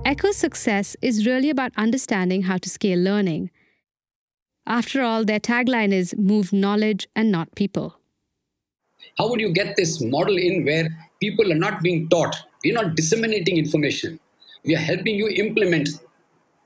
Echo's 0.05 0.37
success 0.37 0.95
is 1.01 1.25
really 1.25 1.49
about 1.49 1.71
understanding 1.75 2.43
how 2.43 2.57
to 2.57 2.69
scale 2.69 2.97
learning 2.97 3.51
after 4.67 5.01
all, 5.01 5.25
their 5.25 5.39
tagline 5.39 5.91
is 5.91 6.15
move 6.17 6.53
knowledge 6.53 7.07
and 7.15 7.31
not 7.31 7.55
people. 7.55 7.99
How 9.17 9.29
would 9.29 9.39
you 9.39 9.51
get 9.51 9.75
this 9.75 10.01
model 10.01 10.37
in 10.37 10.65
where 10.65 10.89
people 11.19 11.51
are 11.51 11.55
not 11.55 11.81
being 11.81 12.07
taught? 12.09 12.35
We're 12.63 12.73
not 12.73 12.95
disseminating 12.95 13.57
information. 13.57 14.19
We 14.65 14.75
are 14.75 14.79
helping 14.79 15.15
you 15.15 15.29
implement 15.29 15.89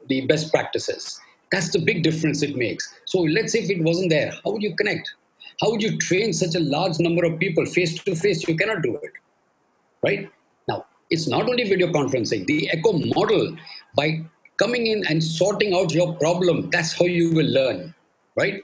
the 0.08 0.26
best 0.26 0.52
practices. 0.52 1.20
That's 1.52 1.72
the 1.72 1.80
big 1.80 2.04
difference 2.04 2.42
it 2.42 2.56
makes. 2.56 2.94
So 3.06 3.20
let's 3.20 3.54
say 3.54 3.60
if 3.60 3.70
it 3.70 3.84
wasn't 3.84 4.10
there, 4.10 4.32
how 4.44 4.52
would 4.52 4.64
you 4.64 4.76
connect? 4.76 5.14
How 5.62 5.70
would 5.70 5.84
you 5.84 5.98
train 5.98 6.34
such 6.34 6.56
a 6.56 6.60
large 6.60 7.00
number 7.00 7.24
of 7.24 7.40
people 7.40 7.66
face 7.66 8.02
to 8.04 8.16
face? 8.16 8.48
You 8.48 8.58
cannot 8.58 8.82
do 8.82 8.96
it. 8.96 9.12
Right? 10.04 10.30
Now, 10.68 10.86
it's 11.10 11.28
not 11.28 11.48
only 11.48 11.70
video 11.70 11.92
conferencing. 11.92 12.48
The 12.48 12.70
ECHO 12.72 12.94
model, 13.14 13.56
by 13.96 14.26
coming 14.62 14.86
in 14.88 15.04
and 15.08 15.24
sorting 15.24 15.74
out 15.74 15.91
your 15.91 16.13
problem. 16.15 16.69
That's 16.69 16.93
how 16.93 17.06
you 17.06 17.32
will 17.34 17.47
learn, 17.47 17.95
right? 18.36 18.62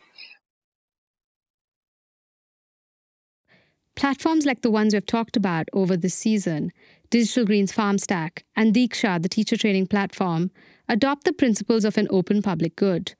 Platforms 3.95 4.45
like 4.45 4.61
the 4.61 4.69
ones 4.69 4.93
we've 4.93 5.07
talked 5.07 5.35
about 5.35 5.69
over 5.73 5.97
this 5.97 6.13
season, 6.13 6.71
Digital 7.09 7.45
Green's 7.45 7.71
FarmStack 7.71 8.43
and 8.55 8.75
Diksha, 8.75 9.19
the 9.19 9.27
teacher 9.27 9.57
training 9.57 9.87
platform, 9.87 10.51
adopt 10.87 11.23
the 11.23 11.33
principles 11.33 11.83
of 11.83 11.97
an 11.97 12.07
open 12.11 12.43
public 12.43 12.75
good. 12.75 13.15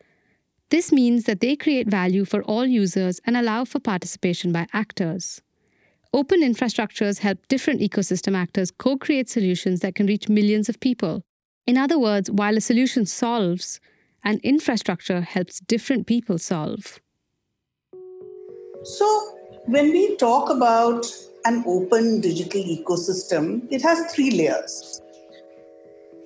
This 0.70 0.92
means 0.92 1.24
that 1.24 1.40
they 1.40 1.56
create 1.56 1.88
value 1.88 2.26
for 2.26 2.44
all 2.44 2.68
users 2.68 3.20
and 3.26 3.36
allow 3.36 3.66
for 3.66 3.80
participation 3.80 4.52
by 4.52 4.68
actors. 4.72 5.42
Open 6.14 6.42
infrastructures 6.42 7.20
help 7.20 7.40
different 7.48 7.82
ecosystem 7.82 8.36
actors 8.36 8.70
co 8.70 8.98
create 8.98 9.30
solutions 9.30 9.80
that 9.80 9.96
can 9.96 10.06
reach 10.06 10.30
millions 10.30 10.70
of 10.70 10.80
people. 10.80 11.24
In 11.68 11.78
other 11.78 12.00
words, 12.00 12.32
while 12.32 12.56
a 12.56 12.62
solution 12.62 13.06
solves, 13.06 13.82
an 14.24 14.40
infrastructure 14.42 15.20
helps 15.20 15.60
different 15.60 16.08
people 16.08 16.38
solve. 16.38 17.02
So, 18.84 19.38
when 19.66 19.92
we 19.92 20.16
talk 20.16 20.50
about 20.50 21.06
an 21.44 21.66
open 21.68 22.22
digital 22.22 22.64
ecosystem, 22.64 23.68
it 23.70 23.82
has 23.82 24.14
three 24.14 24.32
layers. 24.32 25.02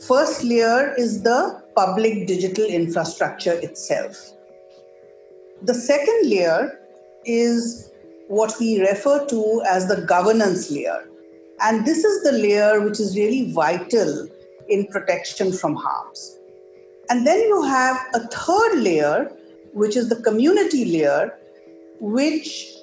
First 0.07 0.43
layer 0.43 0.93
is 0.95 1.23
the 1.23 1.63
public 1.75 2.27
digital 2.27 2.65
infrastructure 2.65 3.53
itself. 3.53 4.15
The 5.63 5.73
second 5.73 6.29
layer 6.29 6.79
is 7.25 7.91
what 8.27 8.53
we 8.59 8.79
refer 8.79 9.25
to 9.25 9.63
as 9.67 9.87
the 9.87 10.01
governance 10.01 10.69
layer. 10.69 11.07
And 11.61 11.83
this 11.85 12.03
is 12.03 12.23
the 12.23 12.31
layer 12.31 12.81
which 12.81 12.99
is 12.99 13.15
really 13.15 13.51
vital 13.51 14.27
in 14.71 14.87
protection 14.87 15.51
from 15.51 15.75
harms. 15.75 16.39
And 17.09 17.27
then 17.27 17.39
you 17.39 17.61
have 17.63 17.97
a 18.13 18.27
third 18.27 18.79
layer, 18.79 19.31
which 19.73 19.97
is 19.97 20.09
the 20.09 20.21
community 20.23 20.85
layer, 20.85 21.37
which 21.99 22.73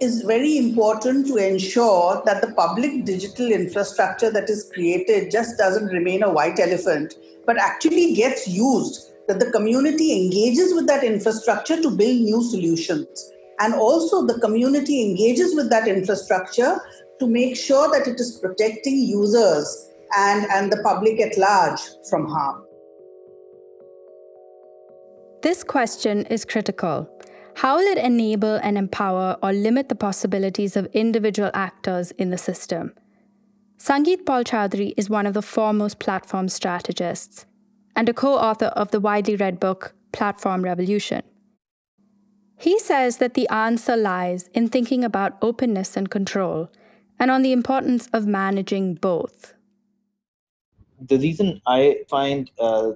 is 0.00 0.22
very 0.22 0.56
important 0.58 1.26
to 1.26 1.36
ensure 1.36 2.22
that 2.24 2.40
the 2.40 2.52
public 2.52 3.04
digital 3.04 3.50
infrastructure 3.50 4.30
that 4.30 4.48
is 4.48 4.70
created 4.72 5.30
just 5.30 5.58
doesn't 5.58 5.86
remain 5.86 6.22
a 6.22 6.30
white 6.30 6.60
elephant, 6.60 7.14
but 7.46 7.58
actually 7.58 8.14
gets 8.14 8.46
used, 8.46 9.10
that 9.26 9.40
the 9.40 9.50
community 9.50 10.12
engages 10.12 10.74
with 10.74 10.86
that 10.86 11.02
infrastructure 11.02 11.80
to 11.80 11.90
build 11.90 12.20
new 12.20 12.42
solutions. 12.42 13.30
And 13.60 13.74
also, 13.74 14.24
the 14.24 14.38
community 14.38 15.02
engages 15.02 15.56
with 15.56 15.68
that 15.70 15.88
infrastructure 15.88 16.80
to 17.18 17.26
make 17.26 17.56
sure 17.56 17.90
that 17.90 18.06
it 18.06 18.20
is 18.20 18.38
protecting 18.38 18.98
users 18.98 19.87
and, 20.16 20.46
and 20.50 20.72
the 20.72 20.82
public 20.82 21.20
at 21.20 21.36
large 21.36 21.80
from 22.08 22.26
harm. 22.26 22.64
This 25.42 25.62
question 25.62 26.26
is 26.26 26.44
critical. 26.44 27.08
How 27.56 27.76
will 27.76 27.86
it 27.86 27.98
enable 27.98 28.56
and 28.56 28.78
empower 28.78 29.36
or 29.42 29.52
limit 29.52 29.88
the 29.88 29.94
possibilities 29.94 30.76
of 30.76 30.86
individual 30.92 31.50
actors 31.54 32.10
in 32.12 32.30
the 32.30 32.38
system? 32.38 32.92
Sangeet 33.78 34.26
Paul 34.26 34.44
Choudary 34.44 34.94
is 34.96 35.08
one 35.08 35.26
of 35.26 35.34
the 35.34 35.42
foremost 35.42 35.98
platform 36.00 36.48
strategists 36.48 37.46
and 37.94 38.08
a 38.08 38.14
co 38.14 38.34
author 38.34 38.66
of 38.66 38.90
the 38.90 39.00
widely 39.00 39.36
read 39.36 39.60
book 39.60 39.94
Platform 40.12 40.62
Revolution. 40.62 41.22
He 42.56 42.78
says 42.80 43.18
that 43.18 43.34
the 43.34 43.48
answer 43.48 43.96
lies 43.96 44.48
in 44.52 44.68
thinking 44.68 45.04
about 45.04 45.38
openness 45.40 45.96
and 45.96 46.10
control 46.10 46.70
and 47.20 47.30
on 47.30 47.42
the 47.42 47.52
importance 47.52 48.08
of 48.12 48.26
managing 48.26 48.94
both. 48.94 49.54
The 51.06 51.18
reason 51.18 51.60
I 51.66 51.98
find 52.08 52.50
uh, 52.58 52.92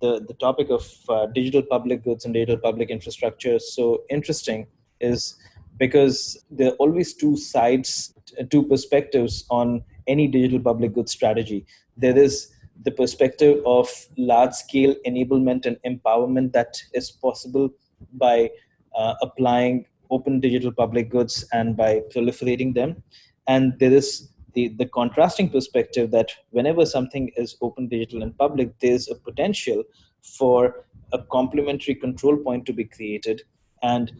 the, 0.00 0.20
the 0.20 0.34
topic 0.34 0.70
of 0.70 0.88
uh, 1.08 1.26
digital 1.26 1.62
public 1.62 2.04
goods 2.04 2.24
and 2.24 2.34
digital 2.34 2.56
public 2.56 2.90
infrastructure 2.90 3.58
so 3.58 4.04
interesting 4.10 4.66
is 5.00 5.36
because 5.78 6.42
there 6.50 6.70
are 6.70 6.76
always 6.76 7.14
two 7.14 7.36
sides, 7.36 8.14
two 8.50 8.62
perspectives 8.62 9.44
on 9.50 9.82
any 10.06 10.28
digital 10.28 10.60
public 10.60 10.94
goods 10.94 11.12
strategy. 11.12 11.66
There 11.96 12.16
is 12.16 12.52
the 12.84 12.90
perspective 12.90 13.62
of 13.66 13.88
large 14.16 14.52
scale 14.52 14.94
enablement 15.06 15.66
and 15.66 15.76
empowerment 15.86 16.52
that 16.52 16.80
is 16.94 17.10
possible 17.10 17.70
by 18.14 18.50
uh, 18.96 19.14
applying 19.22 19.86
open 20.10 20.40
digital 20.40 20.72
public 20.72 21.10
goods 21.10 21.44
and 21.52 21.76
by 21.76 22.02
proliferating 22.14 22.74
them. 22.74 23.02
And 23.46 23.78
there 23.78 23.92
is 23.92 24.28
the, 24.54 24.68
the 24.68 24.86
contrasting 24.86 25.48
perspective 25.48 26.10
that 26.10 26.30
whenever 26.50 26.84
something 26.86 27.30
is 27.36 27.56
open 27.60 27.88
digital 27.88 28.22
and 28.22 28.36
public, 28.36 28.78
there's 28.80 29.08
a 29.08 29.14
potential 29.14 29.82
for 30.22 30.84
a 31.12 31.22
complementary 31.22 31.94
control 31.94 32.36
point 32.36 32.66
to 32.66 32.72
be 32.72 32.84
created. 32.84 33.42
And 33.82 34.12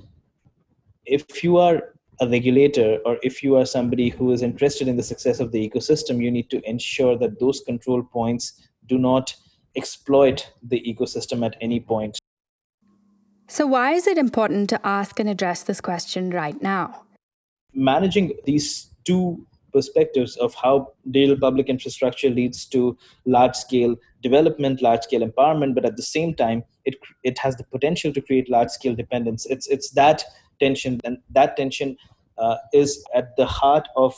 if 1.05 1.43
you 1.43 1.57
are 1.57 1.95
a 2.21 2.29
regulator 2.29 2.99
or 3.05 3.19
if 3.23 3.43
you 3.43 3.57
are 3.57 3.65
somebody 3.65 4.09
who 4.09 4.33
is 4.33 4.43
interested 4.43 4.89
in 4.89 4.97
the 4.97 5.03
success 5.03 5.41
of 5.41 5.53
the 5.53 5.69
ecosystem, 5.69 6.23
you 6.23 6.31
need 6.31 6.51
to 6.51 6.61
ensure 6.69 7.17
that 7.19 7.41
those 7.41 7.61
control 7.61 8.03
points 8.03 8.69
do 8.87 8.99
not 8.99 9.35
exploit 9.77 10.53
the 10.63 10.81
ecosystem 10.81 11.45
at 11.45 11.57
any 11.61 11.81
point. 11.81 12.19
So, 13.49 13.67
why 13.67 13.93
is 13.93 14.07
it 14.07 14.19
important 14.19 14.71
to 14.71 14.87
ask 14.87 15.19
and 15.19 15.29
address 15.29 15.63
this 15.63 15.81
question 15.81 16.31
right 16.31 16.61
now? 16.63 17.05
Managing 17.75 18.33
these 18.45 18.89
two 19.05 19.47
perspectives 19.73 20.37
of 20.37 20.55
how 20.55 20.93
digital 21.11 21.39
public 21.39 21.69
infrastructure 21.69 22.31
leads 22.31 22.65
to 22.67 22.97
large 23.25 23.55
scale 23.55 23.97
development, 24.23 24.83
large 24.83 25.03
scale 25.03 25.27
empowerment, 25.27 25.75
but 25.75 25.85
at 25.85 25.97
the 25.97 26.03
same 26.03 26.35
time, 26.35 26.63
it, 26.85 26.97
it 27.25 27.39
has 27.39 27.57
the 27.57 27.65
potential 27.65 28.13
to 28.13 28.21
create 28.21 28.51
large 28.51 28.71
scale 28.71 28.95
dependence. 28.95 29.47
It's, 29.47 29.67
it's 29.69 29.91
that 29.91 30.25
tension, 30.61 31.01
and 31.05 31.19
that 31.31 31.57
tension 31.57 31.97
uh, 32.39 32.57
is 32.73 33.05
at 33.15 33.37
the 33.37 33.47
heart 33.47 33.89
of 33.97 34.15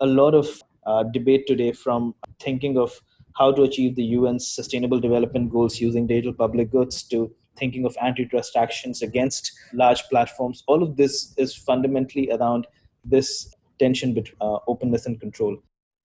a 0.00 0.06
lot 0.06 0.34
of 0.34 0.62
uh, 0.86 1.02
debate 1.04 1.46
today 1.46 1.72
from 1.72 2.14
thinking 2.40 2.76
of 2.76 3.00
how 3.36 3.52
to 3.52 3.62
achieve 3.62 3.96
the 3.96 4.14
UN's 4.14 4.46
sustainable 4.46 5.00
development 5.00 5.50
goals 5.50 5.80
using 5.80 6.06
digital 6.06 6.32
public 6.32 6.70
goods 6.70 7.02
to 7.02 7.32
thinking 7.56 7.84
of 7.84 7.96
antitrust 8.00 8.56
actions 8.56 9.02
against 9.02 9.52
large 9.72 10.02
platforms. 10.04 10.62
All 10.66 10.82
of 10.82 10.96
this 10.96 11.34
is 11.36 11.54
fundamentally 11.54 12.30
around 12.30 12.66
this 13.04 13.54
tension 13.78 14.14
between 14.14 14.36
uh, 14.40 14.58
openness 14.66 15.06
and 15.06 15.20
control. 15.20 15.56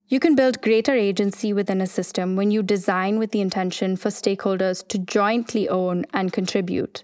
You 0.07 0.19
can 0.19 0.35
build 0.35 0.61
greater 0.61 0.95
agency 0.95 1.53
within 1.53 1.81
a 1.81 1.87
system 1.87 2.35
when 2.35 2.49
you 2.49 2.63
design 2.63 3.19
with 3.19 3.31
the 3.31 3.41
intention 3.41 3.95
for 3.95 4.09
stakeholders 4.09 4.85
to 4.87 4.97
jointly 4.97 5.69
own 5.69 6.05
and 6.13 6.33
contribute. 6.33 7.03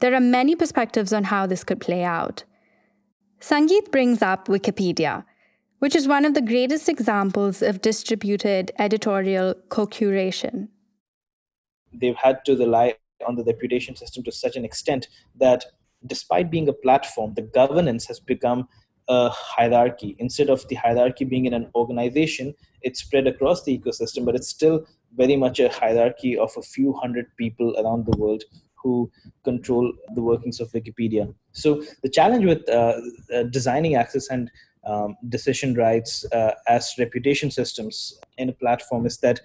There 0.00 0.14
are 0.14 0.20
many 0.20 0.56
perspectives 0.56 1.12
on 1.12 1.24
how 1.24 1.46
this 1.46 1.62
could 1.62 1.80
play 1.80 2.02
out. 2.02 2.42
Sangeet 3.40 3.92
brings 3.92 4.22
up 4.22 4.48
Wikipedia, 4.48 5.24
which 5.78 5.94
is 5.94 6.08
one 6.08 6.24
of 6.24 6.34
the 6.34 6.42
greatest 6.42 6.88
examples 6.88 7.62
of 7.62 7.80
distributed 7.80 8.72
editorial 8.78 9.54
co 9.68 9.86
curation. 9.86 10.68
They've 11.92 12.16
had 12.16 12.44
to 12.46 12.56
rely 12.56 12.96
on 13.26 13.36
the 13.36 13.44
reputation 13.44 13.94
system 13.94 14.24
to 14.24 14.32
such 14.32 14.56
an 14.56 14.64
extent 14.64 15.06
that 15.36 15.64
despite 16.06 16.50
being 16.50 16.68
a 16.68 16.72
platform, 16.72 17.34
the 17.34 17.42
governance 17.42 18.06
has 18.06 18.18
become 18.18 18.68
a 19.08 19.28
hierarchy. 19.30 20.16
Instead 20.18 20.50
of 20.50 20.66
the 20.68 20.74
hierarchy 20.76 21.24
being 21.24 21.46
in 21.46 21.54
an 21.54 21.70
organization, 21.74 22.54
it's 22.82 23.00
spread 23.00 23.26
across 23.26 23.64
the 23.64 23.76
ecosystem, 23.76 24.24
but 24.24 24.34
it's 24.34 24.48
still 24.48 24.86
very 25.16 25.36
much 25.36 25.60
a 25.60 25.68
hierarchy 25.68 26.36
of 26.36 26.50
a 26.56 26.62
few 26.62 26.92
hundred 26.94 27.26
people 27.36 27.74
around 27.78 28.06
the 28.06 28.16
world 28.16 28.44
who 28.74 29.10
control 29.44 29.92
the 30.14 30.22
workings 30.22 30.60
of 30.60 30.70
Wikipedia. 30.72 31.32
So 31.52 31.82
the 32.02 32.08
challenge 32.08 32.44
with 32.44 32.68
uh, 32.68 33.00
uh, 33.34 33.42
designing 33.44 33.94
access 33.94 34.28
and 34.28 34.50
um, 34.84 35.16
decision 35.28 35.74
rights 35.74 36.24
uh, 36.32 36.54
as 36.66 36.92
reputation 36.98 37.50
systems 37.50 38.18
in 38.38 38.48
a 38.48 38.52
platform 38.52 39.06
is 39.06 39.18
that 39.18 39.40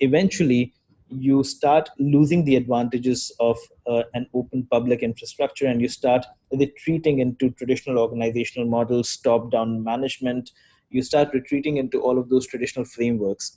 eventually 0.00 0.74
you 1.10 1.42
start 1.42 1.90
losing 1.98 2.44
the 2.44 2.56
advantages 2.56 3.32
of 3.40 3.58
uh, 3.86 4.02
an 4.14 4.26
open 4.34 4.66
public 4.70 5.02
infrastructure 5.02 5.66
and 5.66 5.80
you 5.80 5.88
start 5.88 6.24
retreating 6.52 7.18
into 7.18 7.50
traditional 7.50 7.98
organizational 7.98 8.68
models, 8.68 9.16
top 9.16 9.50
down 9.50 9.82
management. 9.82 10.50
You 10.90 11.02
start 11.02 11.32
retreating 11.32 11.76
into 11.76 12.00
all 12.00 12.18
of 12.18 12.28
those 12.28 12.46
traditional 12.46 12.84
frameworks. 12.84 13.56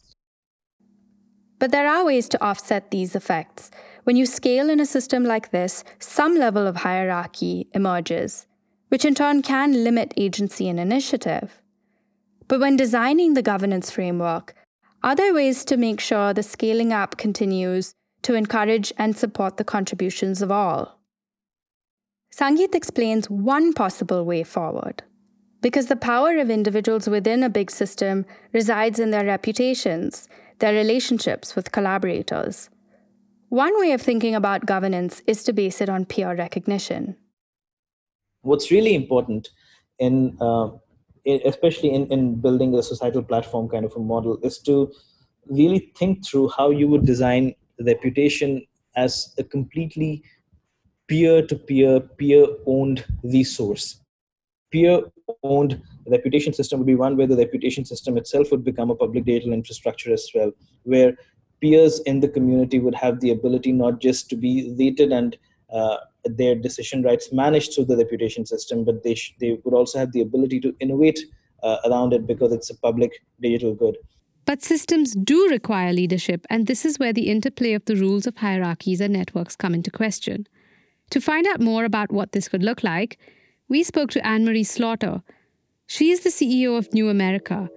But 1.59 1.71
there 1.71 1.87
are 1.87 2.05
ways 2.05 2.27
to 2.29 2.43
offset 2.43 2.91
these 2.91 3.15
effects. 3.15 3.71
When 4.03 4.15
you 4.15 4.25
scale 4.25 4.69
in 4.69 4.79
a 4.79 4.85
system 4.85 5.23
like 5.23 5.51
this, 5.51 5.83
some 5.99 6.35
level 6.35 6.67
of 6.67 6.77
hierarchy 6.77 7.67
emerges, 7.73 8.47
which 8.89 9.05
in 9.05 9.15
turn 9.15 9.41
can 9.41 9.83
limit 9.83 10.13
agency 10.17 10.67
and 10.67 10.79
initiative. 10.79 11.61
But 12.47 12.59
when 12.59 12.75
designing 12.75 13.33
the 13.33 13.41
governance 13.41 13.89
framework, 13.89 14.53
are 15.03 15.15
there 15.15 15.33
ways 15.33 15.65
to 15.65 15.75
make 15.75 15.99
sure 15.99 16.33
the 16.33 16.43
scaling 16.43 16.93
up 16.93 17.17
continues 17.17 17.93
to 18.21 18.35
encourage 18.35 18.93
and 18.97 19.17
support 19.17 19.57
the 19.57 19.65
contributions 19.65 20.41
of 20.41 20.49
all? 20.49 20.99
Sangeet 22.33 22.73
explains 22.73 23.29
one 23.29 23.73
possible 23.73 24.23
way 24.25 24.43
forward. 24.43 25.03
Because 25.61 25.87
the 25.87 25.95
power 25.95 26.37
of 26.37 26.49
individuals 26.49 27.07
within 27.07 27.43
a 27.43 27.49
big 27.49 27.69
system 27.69 28.25
resides 28.53 28.99
in 28.99 29.11
their 29.11 29.25
reputations, 29.25 30.27
their 30.59 30.73
relationships 30.73 31.55
with 31.55 31.71
collaborators. 31.71 32.69
One 33.49 33.79
way 33.79 33.91
of 33.91 34.01
thinking 34.01 34.35
about 34.35 34.65
governance 34.65 35.21
is 35.27 35.43
to 35.43 35.53
base 35.53 35.79
it 35.79 35.89
on 35.89 36.05
peer 36.05 36.35
recognition. 36.35 37.15
What's 38.41 38.71
really 38.71 38.95
important 38.95 39.49
in 39.99 40.37
uh, 40.41 40.69
especially 41.25 41.93
in, 41.93 42.05
in 42.07 42.36
building 42.36 42.75
a 42.75 42.83
societal 42.83 43.23
platform 43.23 43.69
kind 43.69 43.86
of 43.86 43.95
a 43.95 43.99
model 43.99 44.38
is 44.43 44.59
to 44.59 44.91
really 45.47 45.91
think 45.95 46.25
through 46.25 46.49
how 46.49 46.69
you 46.69 46.88
would 46.88 47.05
design 47.05 47.53
reputation 47.79 48.65
as 48.95 49.33
a 49.38 49.43
completely 49.43 50.23
peer-to-peer 51.07 51.99
peer-owned 51.99 53.05
resource. 53.23 54.01
Peer-owned 54.71 55.81
reputation 56.07 56.53
system 56.53 56.79
would 56.79 56.88
be 56.88 56.95
one 56.95 57.15
where 57.15 57.27
the 57.27 57.38
reputation 57.38 57.86
system 57.86 58.17
itself 58.17 58.51
would 58.51 58.63
become 58.63 58.89
a 58.89 58.95
public 58.95 59.25
digital 59.25 59.53
infrastructure 59.53 60.12
as 60.12 60.29
well 60.33 60.51
where 60.83 61.15
peers 61.62 61.99
in 62.01 62.19
the 62.19 62.27
community 62.27 62.79
would 62.79 62.95
have 62.95 63.19
the 63.21 63.31
ability 63.31 63.71
not 63.71 64.01
just 64.01 64.29
to 64.29 64.36
be 64.36 64.75
rated 64.77 65.12
and 65.12 65.38
uh, 65.71 65.97
their 66.25 66.55
decision 66.55 67.03
rights 67.03 67.31
managed 67.31 67.73
through 67.73 67.86
the 67.86 67.97
reputation 67.97 68.45
system, 68.45 68.83
but 68.83 69.03
they, 69.03 69.15
sh- 69.15 69.36
they 69.39 69.59
would 69.63 69.73
also 69.73 69.99
have 69.99 70.12
the 70.12 70.21
ability 70.21 70.59
to 70.62 70.75
innovate 70.79 71.19
uh, 71.62 71.77
around 71.86 72.13
it 72.13 72.27
because 72.27 72.51
it's 72.53 72.69
a 72.69 72.77
public 72.77 73.12
digital 73.41 73.73
good. 73.73 73.97
But 74.45 74.62
systems 74.62 75.13
do 75.15 75.47
require 75.49 75.93
leadership, 75.93 76.45
and 76.49 76.67
this 76.67 76.83
is 76.83 76.99
where 76.99 77.13
the 77.13 77.29
interplay 77.29 77.73
of 77.73 77.86
the 77.86 77.95
rules 77.95 78.27
of 78.27 78.38
hierarchies 78.38 78.99
and 78.99 79.13
networks 79.13 79.55
come 79.55 79.73
into 79.73 79.89
question. 79.89 80.47
To 81.12 81.21
find 81.21 81.47
out 81.47 81.62
more 81.62 81.86
about 81.86 82.12
what 82.12 82.33
this 82.33 82.49
could 82.49 82.63
look 82.63 82.83
like, 82.83 83.17
we 83.69 83.83
spoke 83.83 84.12
to 84.12 84.25
Anne 84.25 84.43
Marie 84.43 84.65
Slaughter. 84.65 85.21
She 85.88 86.12
is 86.12 86.21
the 86.21 86.29
CEO 86.29 86.77
of 86.77 86.93
New 86.93 87.07
America, 87.07 87.69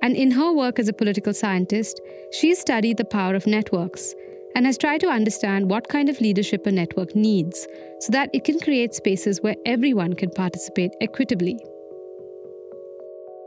and 0.00 0.14
in 0.14 0.32
her 0.32 0.52
work 0.52 0.78
as 0.78 0.88
a 0.88 0.92
political 0.92 1.34
scientist, 1.34 2.00
she 2.32 2.54
studied 2.54 2.96
the 2.96 3.04
power 3.04 3.34
of 3.34 3.46
networks 3.46 4.14
and 4.54 4.66
has 4.66 4.78
tried 4.78 5.00
to 5.00 5.08
understand 5.08 5.70
what 5.70 5.88
kind 5.88 6.08
of 6.08 6.20
leadership 6.20 6.66
a 6.66 6.72
network 6.72 7.14
needs 7.14 7.66
so 8.00 8.12
that 8.12 8.30
it 8.32 8.44
can 8.44 8.58
create 8.60 8.94
spaces 8.94 9.42
where 9.42 9.56
everyone 9.66 10.14
can 10.14 10.30
participate 10.30 10.92
equitably. 11.00 11.58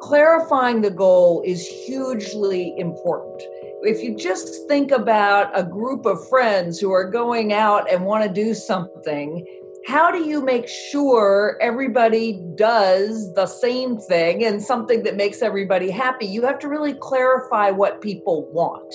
Clarifying 0.01 0.81
the 0.81 0.89
goal 0.89 1.43
is 1.45 1.65
hugely 1.65 2.73
important. 2.77 3.41
If 3.83 4.03
you 4.03 4.15
just 4.15 4.67
think 4.67 4.91
about 4.91 5.51
a 5.57 5.63
group 5.63 6.05
of 6.05 6.27
friends 6.27 6.79
who 6.79 6.91
are 6.91 7.09
going 7.09 7.53
out 7.53 7.91
and 7.91 8.05
want 8.05 8.23
to 8.23 8.29
do 8.29 8.53
something, 8.53 9.45
how 9.85 10.11
do 10.11 10.23
you 10.23 10.41
make 10.41 10.67
sure 10.67 11.57
everybody 11.59 12.39
does 12.55 13.33
the 13.33 13.47
same 13.47 13.97
thing 13.97 14.45
and 14.45 14.61
something 14.61 15.03
that 15.03 15.15
makes 15.15 15.41
everybody 15.41 15.89
happy? 15.89 16.25
You 16.25 16.45
have 16.45 16.59
to 16.59 16.67
really 16.67 16.93
clarify 16.93 17.71
what 17.71 18.01
people 18.01 18.47
want. 18.51 18.93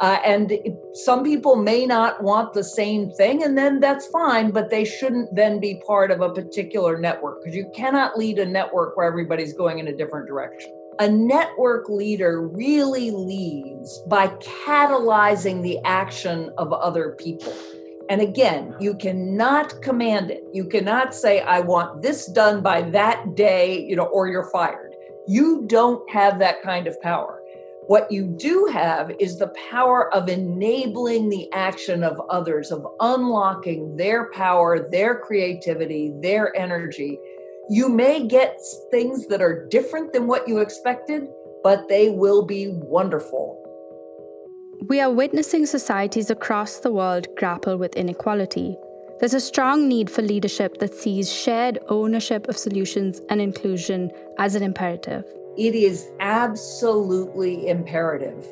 Uh, 0.00 0.18
and 0.24 0.52
some 0.92 1.24
people 1.24 1.56
may 1.56 1.84
not 1.84 2.22
want 2.22 2.52
the 2.52 2.62
same 2.62 3.10
thing, 3.12 3.42
and 3.42 3.58
then 3.58 3.80
that's 3.80 4.06
fine, 4.08 4.52
but 4.52 4.70
they 4.70 4.84
shouldn't 4.84 5.34
then 5.34 5.58
be 5.58 5.82
part 5.86 6.12
of 6.12 6.20
a 6.20 6.32
particular 6.32 6.98
network 6.98 7.42
because 7.42 7.56
you 7.56 7.68
cannot 7.74 8.16
lead 8.16 8.38
a 8.38 8.46
network 8.46 8.96
where 8.96 9.08
everybody's 9.08 9.54
going 9.54 9.80
in 9.80 9.88
a 9.88 9.96
different 9.96 10.28
direction. 10.28 10.72
A 11.00 11.08
network 11.08 11.88
leader 11.88 12.46
really 12.48 13.10
leads 13.10 14.00
by 14.08 14.28
catalyzing 14.66 15.62
the 15.62 15.78
action 15.84 16.50
of 16.58 16.72
other 16.72 17.16
people. 17.18 17.52
And 18.08 18.20
again, 18.20 18.74
you 18.80 18.94
cannot 18.94 19.80
command 19.82 20.30
it. 20.30 20.42
You 20.52 20.64
cannot 20.64 21.14
say, 21.14 21.40
I 21.40 21.60
want 21.60 22.02
this 22.02 22.26
done 22.26 22.62
by 22.62 22.82
that 22.90 23.34
day, 23.34 23.84
you 23.84 23.96
know, 23.96 24.06
or 24.06 24.28
you're 24.28 24.50
fired. 24.50 24.94
You 25.26 25.64
don't 25.66 26.08
have 26.10 26.38
that 26.38 26.62
kind 26.62 26.86
of 26.86 27.00
power. 27.02 27.37
What 27.88 28.12
you 28.12 28.26
do 28.26 28.68
have 28.70 29.10
is 29.18 29.38
the 29.38 29.50
power 29.70 30.12
of 30.12 30.28
enabling 30.28 31.30
the 31.30 31.50
action 31.54 32.04
of 32.04 32.20
others, 32.28 32.70
of 32.70 32.86
unlocking 33.00 33.96
their 33.96 34.30
power, 34.32 34.90
their 34.90 35.20
creativity, 35.20 36.12
their 36.20 36.54
energy. 36.54 37.18
You 37.70 37.88
may 37.88 38.26
get 38.26 38.60
things 38.90 39.26
that 39.28 39.40
are 39.40 39.66
different 39.70 40.12
than 40.12 40.26
what 40.26 40.46
you 40.46 40.58
expected, 40.58 41.28
but 41.62 41.88
they 41.88 42.10
will 42.10 42.44
be 42.44 42.68
wonderful. 42.68 43.56
We 44.86 45.00
are 45.00 45.10
witnessing 45.10 45.64
societies 45.64 46.28
across 46.28 46.80
the 46.80 46.92
world 46.92 47.26
grapple 47.38 47.78
with 47.78 47.96
inequality. 47.96 48.76
There's 49.18 49.32
a 49.32 49.40
strong 49.40 49.88
need 49.88 50.10
for 50.10 50.20
leadership 50.20 50.76
that 50.80 50.92
sees 50.92 51.32
shared 51.32 51.78
ownership 51.88 52.48
of 52.48 52.58
solutions 52.58 53.22
and 53.30 53.40
inclusion 53.40 54.10
as 54.38 54.54
an 54.56 54.62
imperative 54.62 55.24
it 55.58 55.74
is 55.74 56.08
absolutely 56.20 57.68
imperative 57.68 58.46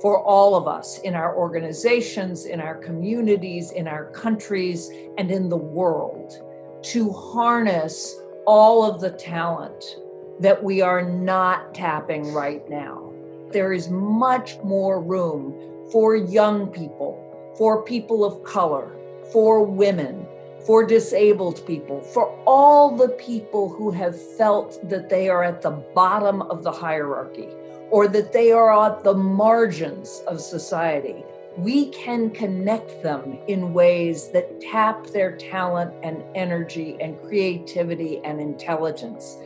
for 0.00 0.22
all 0.22 0.54
of 0.54 0.68
us 0.68 1.00
in 1.00 1.14
our 1.14 1.36
organizations, 1.36 2.44
in 2.46 2.60
our 2.60 2.76
communities, 2.76 3.72
in 3.72 3.88
our 3.88 4.04
countries, 4.12 4.88
and 5.18 5.32
in 5.32 5.48
the 5.48 5.56
world 5.56 6.40
to 6.82 7.10
harness 7.10 8.14
all 8.46 8.84
of 8.88 9.00
the 9.00 9.10
talent 9.10 9.96
that 10.38 10.62
we 10.62 10.80
are 10.80 11.02
not 11.02 11.74
tapping 11.74 12.32
right 12.32 12.68
now. 12.70 13.12
There 13.50 13.72
is 13.72 13.88
much 13.88 14.56
more 14.62 15.02
room 15.02 15.58
for 15.90 16.14
young 16.14 16.68
people, 16.68 17.18
for 17.58 17.82
people 17.82 18.24
of 18.24 18.44
color, 18.44 18.94
for 19.32 19.64
women, 19.64 20.23
for 20.64 20.84
disabled 20.84 21.66
people, 21.66 22.00
for 22.00 22.28
all 22.46 22.96
the 22.96 23.10
people 23.10 23.68
who 23.68 23.90
have 23.90 24.20
felt 24.36 24.88
that 24.88 25.08
they 25.08 25.28
are 25.28 25.44
at 25.44 25.62
the 25.62 25.70
bottom 25.70 26.42
of 26.42 26.62
the 26.62 26.72
hierarchy 26.72 27.48
or 27.90 28.08
that 28.08 28.32
they 28.32 28.50
are 28.50 28.86
at 28.86 29.04
the 29.04 29.14
margins 29.14 30.22
of 30.26 30.40
society. 30.40 31.24
We 31.56 31.90
can 31.90 32.30
connect 32.30 33.02
them 33.02 33.38
in 33.46 33.74
ways 33.74 34.30
that 34.30 34.60
tap 34.60 35.06
their 35.08 35.36
talent 35.36 35.94
and 36.02 36.24
energy 36.34 36.96
and 37.00 37.20
creativity 37.22 38.20
and 38.24 38.40
intelligence. 38.40 39.36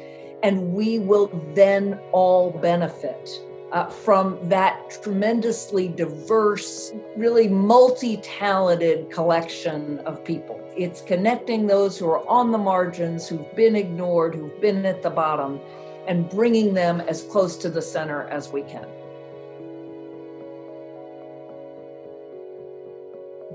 And 0.42 0.72
we 0.72 1.00
will 1.00 1.26
then 1.54 2.00
all 2.12 2.50
benefit 2.50 3.28
uh, 3.72 3.86
from 3.86 4.38
that 4.48 4.98
tremendously 5.02 5.88
diverse, 5.88 6.92
really 7.16 7.48
multi 7.48 8.16
talented 8.18 9.10
collection 9.10 9.98
of 10.00 10.24
people. 10.24 10.60
It's 10.76 11.02
connecting 11.02 11.66
those 11.66 11.98
who 11.98 12.08
are 12.08 12.26
on 12.28 12.50
the 12.50 12.58
margins, 12.58 13.28
who've 13.28 13.54
been 13.54 13.76
ignored, 13.76 14.34
who've 14.34 14.60
been 14.60 14.86
at 14.86 15.02
the 15.02 15.10
bottom, 15.10 15.60
and 16.06 16.28
bringing 16.30 16.72
them 16.72 17.00
as 17.02 17.22
close 17.24 17.56
to 17.58 17.68
the 17.68 17.82
center 17.82 18.22
as 18.28 18.50
we 18.50 18.62
can. 18.62 18.86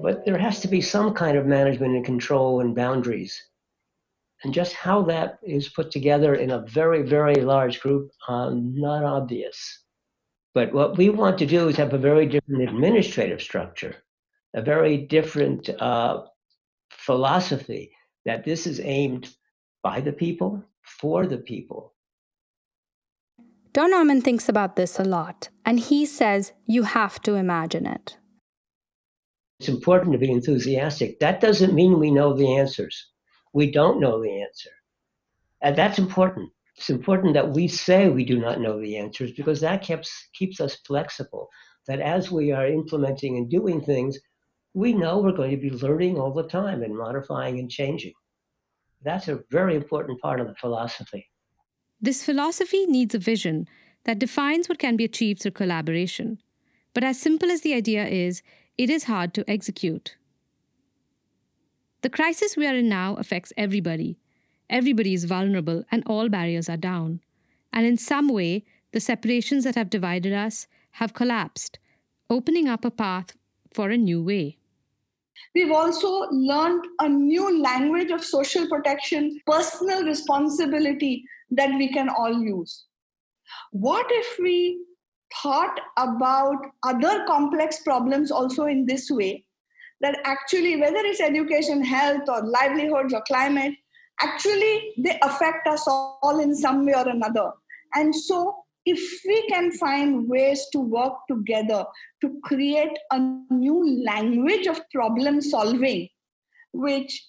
But 0.01 0.25
there 0.25 0.37
has 0.37 0.59
to 0.59 0.67
be 0.67 0.81
some 0.81 1.13
kind 1.13 1.37
of 1.37 1.45
management 1.45 1.95
and 1.95 2.05
control 2.05 2.59
and 2.59 2.75
boundaries. 2.75 3.41
And 4.43 4.53
just 4.53 4.73
how 4.73 5.01
that 5.03 5.39
is 5.41 5.69
put 5.69 5.89
together 5.89 6.35
in 6.35 6.51
a 6.51 6.65
very, 6.67 7.01
very 7.01 7.35
large 7.35 7.79
group, 7.79 8.11
uh, 8.27 8.51
not 8.53 9.05
obvious. 9.05 9.82
But 10.53 10.71
what 10.73 10.97
we 10.97 11.09
want 11.09 11.37
to 11.39 11.45
do 11.45 11.67
is 11.67 11.77
have 11.77 11.93
a 11.93 11.97
very 11.97 12.27
different 12.27 12.61
administrative 12.69 13.41
structure, 13.41 13.95
a 14.53 14.61
very 14.61 14.97
different 14.97 15.69
uh, 15.69 16.23
philosophy 16.91 17.91
that 18.25 18.45
this 18.45 18.67
is 18.67 18.79
aimed 18.83 19.29
by 19.81 19.99
the 19.99 20.13
people, 20.13 20.63
for 20.83 21.25
the 21.25 21.37
people. 21.37 21.93
Don 23.73 23.89
Norman 23.89 24.21
thinks 24.21 24.47
about 24.47 24.75
this 24.75 24.99
a 24.99 25.03
lot, 25.03 25.49
and 25.65 25.79
he 25.79 26.05
says 26.05 26.53
you 26.67 26.83
have 26.83 27.21
to 27.23 27.33
imagine 27.33 27.87
it. 27.87 28.17
It's 29.59 29.69
important 29.69 30.11
to 30.13 30.19
be 30.19 30.31
enthusiastic. 30.31 31.19
That 31.19 31.41
doesn't 31.41 31.73
mean 31.73 31.99
we 31.99 32.11
know 32.11 32.33
the 32.33 32.55
answers. 32.57 33.07
We 33.53 33.71
don't 33.71 33.99
know 33.99 34.21
the 34.21 34.41
answer. 34.41 34.69
And 35.61 35.75
that's 35.75 35.97
important 35.97 36.51
it's 36.75 36.89
important 36.89 37.33
that 37.35 37.51
we 37.51 37.67
say 37.67 38.09
we 38.09 38.25
do 38.25 38.39
not 38.39 38.59
know 38.59 38.79
the 38.79 38.97
answers 38.97 39.31
because 39.31 39.61
that 39.61 39.81
keeps 39.81 40.11
keeps 40.33 40.59
us 40.59 40.77
flexible. 40.87 41.49
That 41.87 41.99
as 41.99 42.31
we 42.31 42.51
are 42.51 42.67
implementing 42.67 43.37
and 43.37 43.49
doing 43.49 43.81
things, 43.81 44.17
we 44.73 44.93
know 44.93 45.19
we're 45.19 45.33
going 45.33 45.51
to 45.51 45.57
be 45.57 45.69
learning 45.69 46.17
all 46.17 46.33
the 46.33 46.47
time 46.47 46.81
and 46.81 46.97
modifying 46.97 47.59
and 47.59 47.69
changing. 47.69 48.13
That's 49.03 49.27
a 49.27 49.41
very 49.51 49.75
important 49.75 50.19
part 50.21 50.39
of 50.39 50.47
the 50.47 50.55
philosophy. 50.55 51.29
This 52.01 52.23
philosophy 52.23 52.85
needs 52.85 53.13
a 53.13 53.19
vision 53.19 53.67
that 54.05 54.19
defines 54.19 54.67
what 54.67 54.79
can 54.79 54.95
be 54.95 55.03
achieved 55.03 55.41
through 55.41 55.51
collaboration. 55.51 56.39
But 56.93 57.03
as 57.03 57.19
simple 57.19 57.51
as 57.51 57.61
the 57.61 57.73
idea 57.73 58.05
is, 58.05 58.41
it 58.77 58.89
is 58.89 59.05
hard 59.05 59.33
to 59.35 59.49
execute. 59.49 60.15
The 62.01 62.09
crisis 62.09 62.57
we 62.57 62.67
are 62.67 62.75
in 62.75 62.89
now 62.89 63.15
affects 63.15 63.53
everybody, 63.55 64.17
everybody 64.69 65.13
is 65.13 65.25
vulnerable 65.25 65.83
and 65.91 66.03
all 66.05 66.29
barriers 66.29 66.69
are 66.69 66.77
down. 66.77 67.21
And 67.71 67.85
in 67.85 67.97
some 67.97 68.29
way, 68.29 68.65
the 68.91 68.99
separations 68.99 69.63
that 69.63 69.75
have 69.75 69.89
divided 69.89 70.33
us 70.33 70.67
have 70.91 71.13
collapsed, 71.13 71.79
opening 72.29 72.67
up 72.67 72.85
a 72.85 72.91
path 72.91 73.35
for 73.73 73.89
a 73.89 73.97
new 73.97 74.23
way. 74.23 74.57
We've 75.55 75.71
also 75.71 76.27
learned 76.31 76.85
a 76.99 77.09
new 77.09 77.61
language 77.61 78.11
of 78.11 78.23
social 78.23 78.67
protection, 78.67 79.39
personal 79.45 80.03
responsibility 80.03 81.23
that 81.51 81.69
we 81.77 81.91
can 81.91 82.09
all 82.09 82.33
use. 82.41 82.85
What 83.71 84.05
if 84.09 84.37
we 84.39 84.83
thought 85.41 85.79
about 85.97 86.57
other 86.83 87.25
complex 87.25 87.81
problems 87.81 88.31
also 88.31 88.65
in 88.65 88.85
this 88.85 89.09
way? 89.09 89.45
That 90.01 90.19
actually, 90.25 90.79
whether 90.79 90.97
it's 90.97 91.21
education, 91.21 91.83
health, 91.83 92.27
or 92.27 92.45
livelihoods 92.45 93.13
or 93.13 93.21
climate, 93.27 93.73
actually 94.21 94.93
they 94.97 95.19
affect 95.21 95.67
us 95.67 95.87
all 95.87 96.39
in 96.39 96.55
some 96.55 96.85
way 96.85 96.93
or 96.93 97.07
another. 97.07 97.51
And 97.95 98.15
so, 98.15 98.55
if 98.85 99.21
we 99.25 99.47
can 99.47 99.71
find 99.71 100.27
ways 100.27 100.67
to 100.73 100.79
work 100.79 101.13
together 101.29 101.85
to 102.21 102.39
create 102.43 102.97
a 103.11 103.19
new 103.49 104.03
language 104.03 104.67
of 104.67 104.81
problem 104.91 105.39
solving, 105.41 106.09
which 106.73 107.27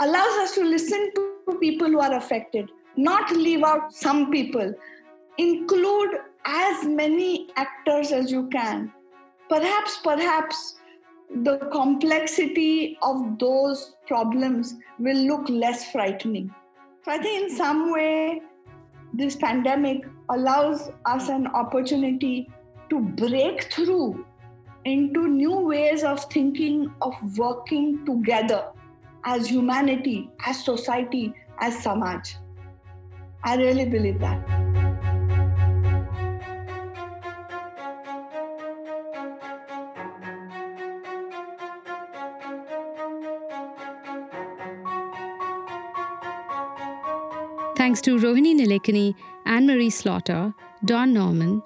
allows 0.00 0.38
us 0.38 0.54
to 0.54 0.64
listen 0.64 1.10
to 1.14 1.58
people 1.60 1.88
who 1.88 2.00
are 2.00 2.14
affected, 2.14 2.70
not 2.96 3.30
leave 3.32 3.62
out 3.62 3.92
some 3.92 4.30
people, 4.30 4.72
include 5.36 6.10
as 6.46 6.84
many 6.84 7.50
actors 7.56 8.12
as 8.12 8.30
you 8.30 8.48
can. 8.48 8.92
Perhaps, 9.48 9.98
perhaps 10.02 10.76
the 11.42 11.58
complexity 11.72 12.98
of 13.02 13.38
those 13.38 13.96
problems 14.06 14.76
will 14.98 15.16
look 15.16 15.48
less 15.48 15.90
frightening. 15.90 16.54
So 17.04 17.12
I 17.12 17.18
think 17.18 17.50
in 17.50 17.56
some 17.56 17.92
way, 17.92 18.42
this 19.12 19.36
pandemic 19.36 20.06
allows 20.28 20.90
us 21.06 21.28
an 21.28 21.46
opportunity 21.48 22.48
to 22.90 23.00
break 23.00 23.72
through 23.72 24.24
into 24.84 25.28
new 25.28 25.60
ways 25.60 26.04
of 26.04 26.24
thinking, 26.24 26.92
of 27.00 27.14
working 27.38 28.04
together 28.04 28.66
as 29.24 29.46
humanity, 29.46 30.30
as 30.46 30.64
society, 30.64 31.34
as 31.60 31.78
Samaj. 31.82 32.34
I 33.44 33.56
really 33.56 33.86
believe 33.86 34.20
that. 34.20 34.63
Thanks 47.94 48.06
to 48.06 48.18
Rohini 48.18 48.56
Nilekani, 48.56 49.14
Anne 49.46 49.68
Marie 49.68 49.88
Slaughter, 49.88 50.52
Don 50.84 51.12
Norman, 51.12 51.62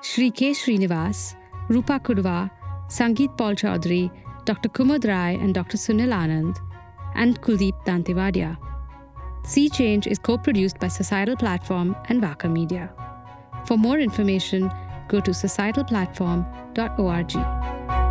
Sri 0.00 0.30
K. 0.30 0.52
Srinivas, 0.52 1.34
Roopa 1.68 1.98
Kudva, 1.98 2.48
Sangeet 2.86 3.36
Paul 3.36 3.56
Choudary, 3.56 4.12
Dr. 4.44 4.68
Kumud 4.68 5.04
Rai, 5.04 5.34
and 5.34 5.52
Dr. 5.52 5.76
Sunil 5.76 6.12
Anand, 6.12 6.60
and 7.16 7.42
Kuldeep 7.42 7.72
Dantewadia. 7.84 8.56
Sea 9.44 9.68
Change 9.68 10.06
is 10.06 10.20
co 10.20 10.38
produced 10.38 10.78
by 10.78 10.86
Societal 10.86 11.36
Platform 11.36 11.96
and 12.08 12.20
Vaka 12.20 12.48
Media. 12.48 12.92
For 13.66 13.76
more 13.76 13.98
information, 13.98 14.70
go 15.08 15.18
to 15.18 15.32
societalplatform.org. 15.32 18.03